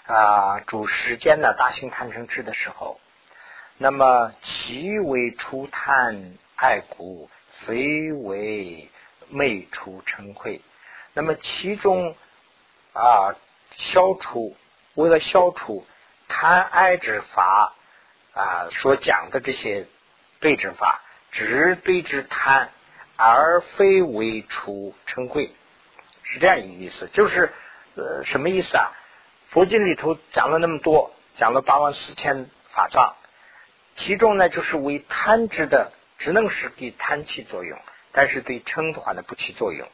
[0.08, 2.98] 啊，主时间呢，大兴贪嗔痴的时候，
[3.76, 8.90] 那么其为除贪爱故，非为
[9.28, 10.60] 昧除嗔恚。
[11.12, 12.16] 那么其中
[12.94, 13.36] 啊，
[13.72, 14.56] 消除
[14.94, 15.86] 为了消除
[16.26, 17.74] 贪爱之法。
[18.32, 19.88] 啊，所讲的这些
[20.38, 21.02] 对治法，
[21.32, 22.70] 只对治贪，
[23.16, 25.50] 而非为除嗔恚，
[26.22, 27.08] 是这样一个意思。
[27.08, 27.52] 就是
[27.96, 28.92] 呃，什么意思啊？
[29.48, 33.16] 佛经里头讲了那么多，讲了八万四千法藏，
[33.96, 37.78] 其中呢，就是为贪之的，只能是给贪起作用，
[38.12, 39.88] 但是对嗔的话呢，不起作用。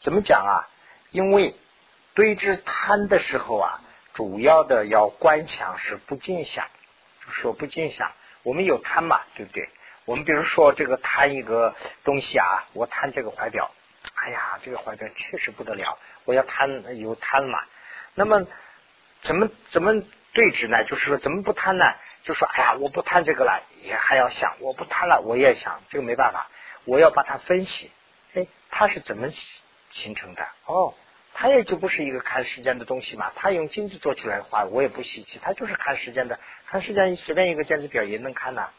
[0.00, 0.68] 怎么讲啊？
[1.12, 1.54] 因为
[2.14, 3.80] 对治贪的时候啊，
[4.12, 6.66] 主要的要观想是不净想。
[7.30, 9.68] 说不尽想，我们有贪嘛，对不对？
[10.04, 13.70] 我们比如说这个贪一个东西啊，我贪这个怀表，
[14.14, 17.60] 哎呀，这个怀表确实不得了，我要贪有贪嘛。
[18.14, 18.46] 那么
[19.26, 20.00] 怎么怎么
[20.32, 20.84] 对峙呢？
[20.84, 21.84] 就是说怎么不贪呢？
[22.22, 26.48] 就说哎呀，我不贪这个了，也还要想，我不贪了，我也想，这个没办法，
[26.84, 27.90] 我要把它分析，
[28.34, 29.28] 哎，它是怎么
[29.90, 30.46] 形成的？
[30.64, 30.94] 哦。
[31.38, 38.70] 它也就不是一个看时间的东西嘛，它用金子做起来的话，我也不稀奇，它就是看时间的，看时间随便一个电子表也能看呐。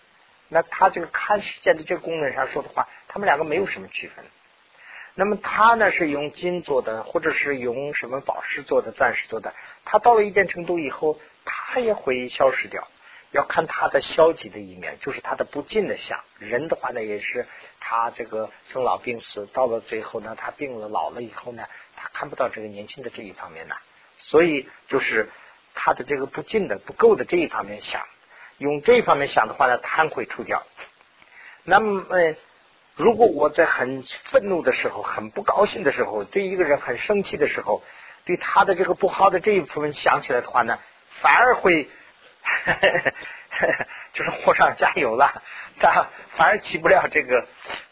[0.48, 4.26] 那它这个看时间的这个功能上说的话，它们两个没有什么区分。
[5.20, 12.88] 那么它呢是用金做的，或者是用什么宝石做的、钻石做的，它到了一定程度以后，它也会消失掉。
[13.32, 16.20] 要看它的消极的一面，就是它的不尽的相。
[16.38, 17.47] 人的话呢，也是
[17.80, 21.65] 他这个生老病死，到了最后呢，他病了老了以后呢。
[21.99, 23.76] 他看不到这个年轻的这一方面呢，
[24.18, 25.32] 所以就是
[25.74, 28.05] 他的这个不尽的不够的这一方面想，
[28.59, 30.63] 用这一方面想的话呢，贪会除掉。
[31.63, 32.05] 那么，
[32.98, 37.84] 如果我在很愤怒的时候、很不高兴的时候、对一个人很生气的时候，
[38.26, 40.80] 对他的这个不好的这一部分想起来的话呢，
[41.10, 41.88] 反而会
[44.14, 45.43] 就是火上加油了，
[45.80, 47.48] 他 反而起不了这个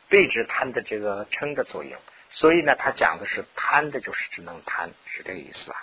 [0.10, 2.02] 对治贪的这个撑的作用。
[2.30, 5.78] 所以呢，他讲的是贪的，就是只能贪，是这个意思啊。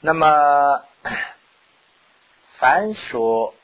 [0.00, 0.84] 那么，
[2.58, 3.54] 凡说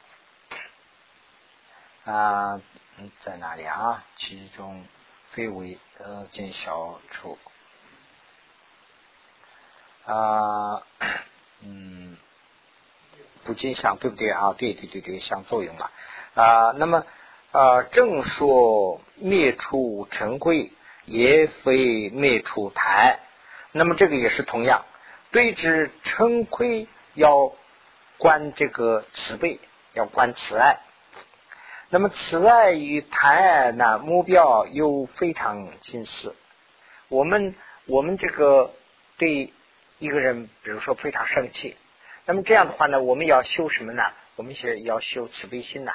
[2.04, 2.60] 啊，
[3.22, 4.04] 在哪里啊？
[4.16, 4.84] 其中
[5.30, 7.38] 非为呃见小处
[10.04, 10.82] 啊，
[11.62, 12.16] 嗯，
[13.44, 14.54] 不尽相，对不对啊？
[14.58, 15.90] 对对对对，相作用了
[16.34, 16.72] 啊。
[16.76, 17.04] 那么
[17.52, 20.72] 啊，正说灭处尘归。
[21.10, 23.20] 也非灭处台，
[23.72, 24.84] 那么这个也是同样，
[25.30, 27.54] 对之称亏要
[28.18, 29.58] 观这个慈悲，
[29.94, 30.80] 要观慈爱。
[31.90, 36.34] 那么慈爱与台呢，目标又非常近似。
[37.08, 37.54] 我们
[37.86, 38.72] 我们这个
[39.16, 39.52] 对
[39.98, 41.76] 一个人，比如说非常生气，
[42.26, 44.02] 那么这样的话呢，我们要修什么呢？
[44.36, 45.92] 我们先要修慈悲心呐。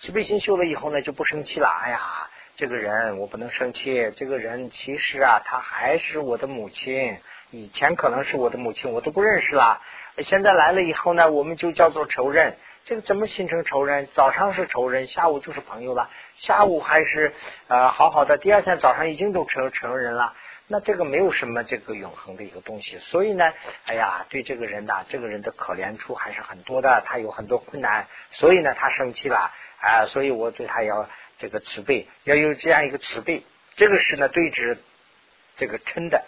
[0.00, 1.68] 慈悲心修了以后呢，就不生气了。
[1.68, 2.28] 哎呀。
[2.56, 4.12] 这个人我不能生气。
[4.16, 7.18] 这个人其实啊，他还是我的母亲。
[7.52, 9.80] 以前可能是我的母亲，我都不认识了。
[10.18, 12.56] 现在来了以后呢，我们就叫做仇人。
[12.88, 14.08] 这个怎么形成仇人？
[14.14, 16.08] 早上是仇人，下午就是朋友了。
[16.36, 17.34] 下午还是
[17.66, 20.34] 呃好好的，第二天早上已经都成成人了。
[20.68, 22.96] 那这个没有什么这个永恒的一个东西。
[23.00, 23.52] 所以呢，
[23.84, 27.02] 哎呀，对这个人呐，这个人的可怜处还是很多的。
[27.04, 30.06] 他有很多困难，所以呢，他生气了啊。
[30.06, 31.06] 所以我对他要。
[31.40, 33.44] 这个慈悲要有这样一个慈悲，
[33.76, 34.78] 这个是呢对治
[35.54, 36.24] 这个嗔的，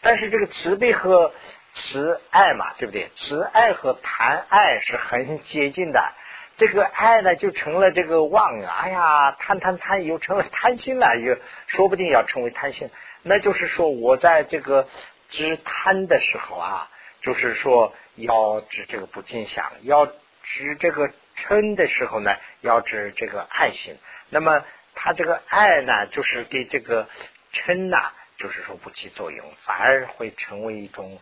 [0.00, 1.32] 但是这个慈悲和
[1.74, 3.10] 慈爱嘛，对不对？
[3.16, 6.12] 慈爱和贪爱是很接近的，
[6.56, 8.78] 这个爱呢就成了这个妄啊！
[8.82, 12.90] 哎呀，贪贪贪又成了贪心了，又说不定要成为贪心。
[13.22, 14.86] 那就是说我在这个
[15.30, 16.90] 知贪的时候啊，
[17.22, 20.06] 就是说要知这个不尽想，要
[20.42, 23.98] 知这个嗔的时候呢，要知这个爱心。
[24.28, 24.64] 那么
[24.94, 27.08] 他这个爱呢，就是对这个
[27.52, 31.18] 嗔呐，就是说不起作用，反而会成为一种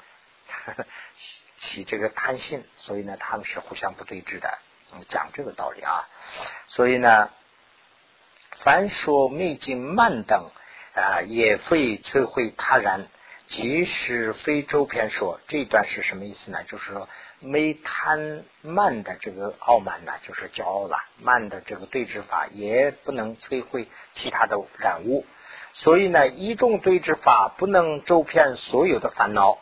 [1.60, 4.58] 起这个贪心，所以呢，他们是互相不对峙的。
[5.08, 6.08] 讲这个道理啊，
[6.66, 7.30] 所以呢，
[8.58, 10.50] 凡说灭尽慢等
[10.94, 13.08] 啊，也非摧毁他人，
[13.46, 16.62] 即使非周篇说这一段是什么意思呢？
[16.64, 17.08] 就是说。
[17.44, 20.96] 没贪慢的这个傲慢呢，就是骄傲了。
[21.18, 25.26] 慢的这个对治法也不能摧毁其他的染物，
[25.72, 29.58] 所以呢，一种对治法不能周遍所有的烦恼。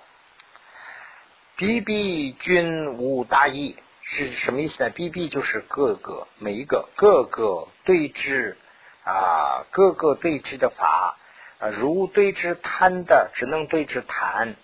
[1.60, 4.88] 逼逼均无大义是什么意思呢？
[4.88, 8.56] 逼逼就是各个每一个各个对治
[9.04, 11.18] 啊，各个对治的法
[11.58, 14.56] 啊，如对治贪的，只能对治贪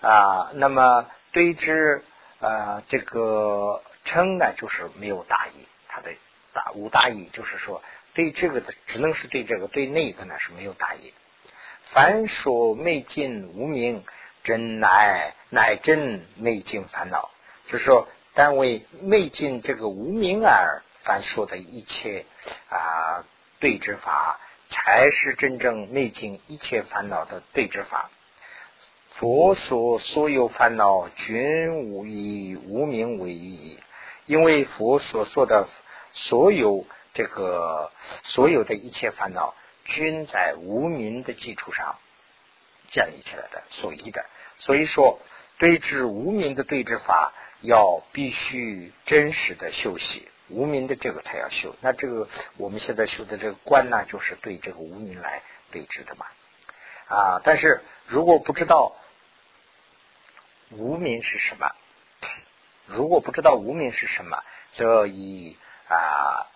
[0.00, 2.02] 啊，那么对治。
[2.40, 6.10] 啊，这个称呢，就是没有大义，他的
[6.54, 7.82] 大无大义，就是说
[8.14, 11.12] 对这个的只能是对这个，对那个呢是没有大义。
[11.82, 14.04] 凡所昧尽无名，
[14.42, 17.30] 真乃乃真昧尽烦恼，
[17.66, 22.24] 就是说单为昧尽这个无名而凡说的一切
[22.68, 23.24] 啊
[23.58, 28.10] 对治法，才是真正昧尽一切烦恼的对治法。
[29.10, 33.78] 佛所所有烦恼均无以无名为义，
[34.26, 35.68] 因为佛所说的
[36.12, 37.90] 所有这个
[38.22, 41.96] 所有的一切烦恼，均在无名的基础上。
[42.90, 44.24] 建立起来的，所依的。
[44.56, 45.18] 所以说，
[45.58, 51.74] 对治无名的对治法，要必须真实的修习无名的这个才要修。
[51.80, 56.26] 那这个我们现在修的这个观呢，就是对这个无名来对治的嘛。
[57.08, 58.96] 啊，但是如果不知道。
[60.72, 61.68] 无名是什么？
[62.86, 64.40] 如果不知道无名是什么，
[64.74, 65.56] 则以
[65.88, 66.46] 啊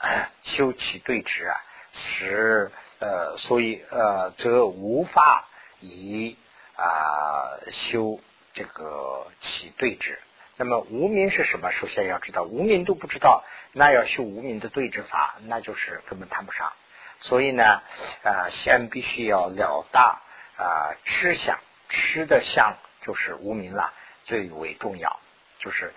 [0.45, 1.61] 修起对治啊，
[1.93, 2.70] 使
[3.01, 5.49] 呃，所以呃，则无法
[5.85, 6.37] 以
[6.76, 8.20] 啊修
[8.53, 10.18] 这个起对治。
[10.57, 11.70] 那么无名是什么？
[11.72, 16.72] 首先要知道，无名都不知道，那要修无名的对治法，那就是根本谈不上。
[17.18, 17.82] 所以呢，
[18.22, 20.22] 啊，先必须要了大
[20.57, 21.59] 啊吃相，
[21.89, 23.93] 吃的相就是无名了。
[24.24, 25.20] 最为重要，
[25.59, 25.93] 就是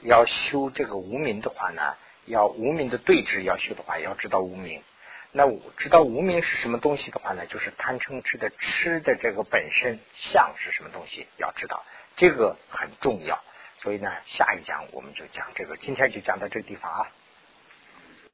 [0.00, 1.94] 要修这个无名的话呢，
[2.24, 4.82] 要无名的对峙要修的话，要知道无名。
[5.36, 13.42] 那我知道无名是什么东西的话呢，就是贪嗔痴的吃的这个本身相是什么东西，要知道这个很重要。
[13.80, 17.10] 所以呢，下一讲我们就讲这个，今天就讲到这个地方啊。